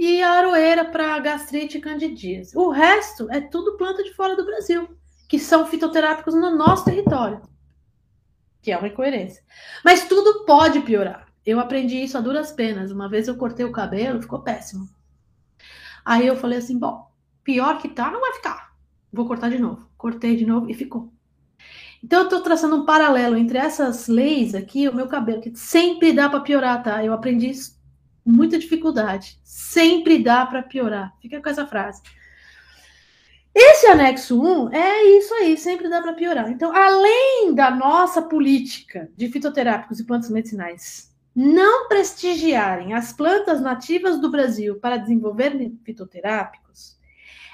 [0.05, 2.57] e a aroeira para gastrite e candidíase.
[2.57, 4.89] O resto é tudo planta de fora do Brasil,
[5.29, 7.41] que são fitoterápicos no nosso território,
[8.61, 9.41] que é uma incoerência.
[9.83, 11.27] Mas tudo pode piorar.
[11.45, 12.91] Eu aprendi isso a duras penas.
[12.91, 14.89] Uma vez eu cortei o cabelo, ficou péssimo.
[16.03, 17.09] Aí eu falei assim: bom,
[17.41, 18.73] pior que tá, não vai ficar.
[19.11, 19.87] Vou cortar de novo.
[19.97, 21.13] Cortei de novo e ficou.
[22.03, 26.11] Então eu estou traçando um paralelo entre essas leis aqui, o meu cabelo, que sempre
[26.11, 27.03] dá para piorar, tá?
[27.05, 27.81] Eu aprendi isso
[28.25, 29.39] muita dificuldade.
[29.43, 31.13] Sempre dá para piorar.
[31.21, 32.01] Fica com essa frase.
[33.55, 36.49] Esse anexo 1 é isso aí, sempre dá para piorar.
[36.49, 44.19] Então, além da nossa política de fitoterápicos e plantas medicinais não prestigiarem as plantas nativas
[44.19, 46.97] do Brasil para desenvolver fitoterápicos,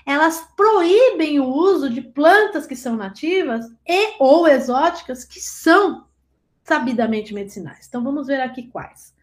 [0.06, 6.08] elas proíbem o uso de plantas que são nativas e ou exóticas que são
[6.64, 7.88] sabidamente medicinais.
[7.88, 9.14] Então, vamos ver aqui quais.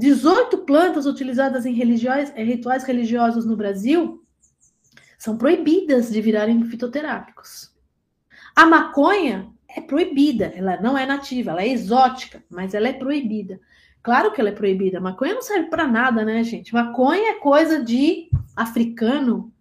[0.00, 4.24] 18 plantas utilizadas em eh, rituais religiosos no Brasil
[5.18, 7.70] são proibidas de virarem fitoterápicos.
[8.56, 13.60] A maconha é proibida, ela não é nativa, ela é exótica, mas ela é proibida.
[14.02, 14.98] Claro que ela é proibida.
[14.98, 16.72] Maconha não serve para nada, né, gente?
[16.72, 19.52] Maconha é coisa de africano,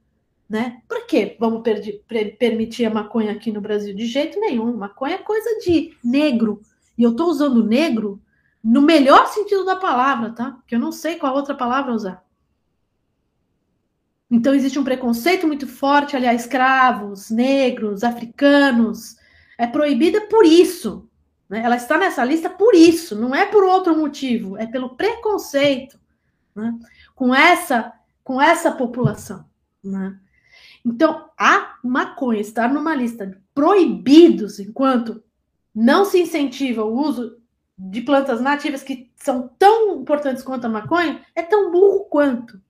[0.50, 0.82] né?
[0.88, 3.94] Por que vamos per permitir a maconha aqui no Brasil?
[3.94, 4.78] De jeito nenhum.
[4.78, 6.62] Maconha é coisa de negro.
[6.98, 8.22] E eu estou usando negro
[8.64, 10.52] no melhor sentido da palavra, tá?
[10.52, 12.24] Porque eu não sei qual outra palavra usar.
[14.30, 19.16] Então existe um preconceito muito forte ali a escravos, negros, africanos.
[19.58, 21.10] É proibida por isso.
[21.50, 21.62] Né?
[21.64, 26.00] Ela está nessa lista por isso, não é por outro motivo, é pelo preconceito
[26.56, 26.78] né?
[27.16, 27.94] com essa
[28.24, 29.44] com essa população.
[29.84, 30.16] Né?
[30.86, 35.24] Então, a maconha estar numa lista de proibidos enquanto
[35.74, 37.39] não se incentiva o uso
[37.80, 42.62] de plantas nativas que são tão importantes quanto a maconha é tão burro quanto.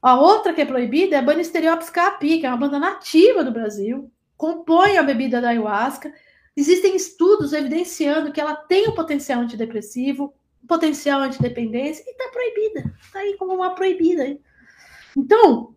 [0.00, 3.52] A outra que é proibida é a Banisteriopsis caapi, que é uma planta nativa do
[3.52, 6.12] Brasil, compõe a bebida da ayahuasca.
[6.56, 12.94] Existem estudos evidenciando que ela tem um potencial antidepressivo, um potencial antidependência e está proibida.
[13.00, 14.38] Está aí como uma proibida.
[15.14, 15.74] Então,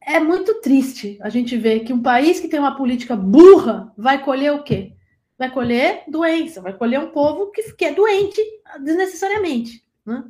[0.00, 4.22] é muito triste a gente ver que um país que tem uma política burra vai
[4.22, 4.94] colher o quê?
[5.40, 8.38] Vai colher doença, vai colher um povo que, que é doente
[8.78, 9.82] desnecessariamente.
[10.04, 10.22] Né?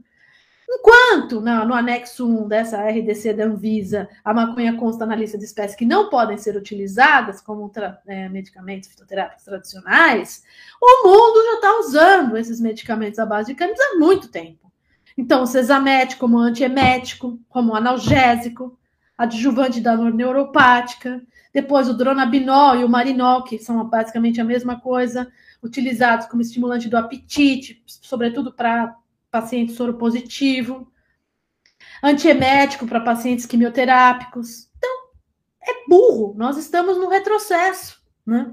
[0.68, 5.44] Enquanto no, no anexo 1 dessa RDC da Anvisa, a maconha consta na lista de
[5.44, 7.72] espécies que não podem ser utilizadas como
[8.06, 10.44] é, medicamentos fitoterápicos tradicionais,
[10.80, 14.70] o mundo já está usando esses medicamentos à base de cannabis há muito tempo.
[15.18, 18.78] Então, o cesamético como antiemético, como analgésico,
[19.18, 21.20] adjuvante da neuropática,
[21.52, 25.30] depois o dronabinol e o marinol, que são basicamente a mesma coisa,
[25.62, 28.96] utilizados como estimulante do apetite, sobretudo para
[29.30, 30.90] paciente soro positivo,
[32.02, 34.68] antiemético para pacientes quimioterápicos.
[34.78, 34.90] Então,
[35.62, 38.52] é burro, nós estamos no retrocesso, né?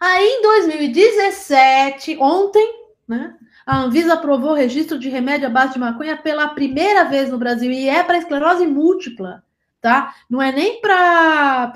[0.00, 5.78] Aí, em 2017, ontem, né, a Anvisa aprovou o registro de remédio à base de
[5.78, 9.43] maconha pela primeira vez no Brasil e é para esclerose múltipla,
[9.84, 10.14] tá?
[10.30, 11.70] Não é nem para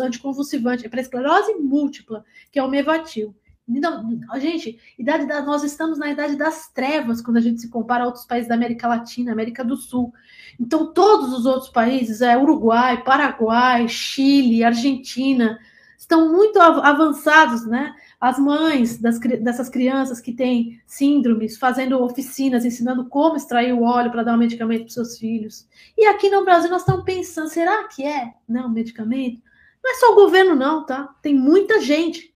[0.00, 3.36] anticonvulsivante, é para esclerose múltipla, que é o Mevatil.
[3.68, 4.08] Não,
[4.40, 8.06] gente, idade da, nós estamos na idade das trevas quando a gente se compara a
[8.06, 10.14] outros países da América Latina, América do Sul.
[10.58, 15.58] Então, todos os outros países, é Uruguai, Paraguai, Chile, Argentina,
[15.98, 17.94] estão muito avançados, né?
[18.20, 24.10] As mães das, dessas crianças que têm síndromes, fazendo oficinas, ensinando como extrair o óleo
[24.10, 25.68] para dar um medicamento para seus filhos.
[25.96, 28.32] E aqui no Brasil nós estamos pensando, será que é?
[28.48, 29.42] Não, medicamento?
[29.84, 31.14] Não é só o governo, não, tá?
[31.22, 32.34] Tem muita gente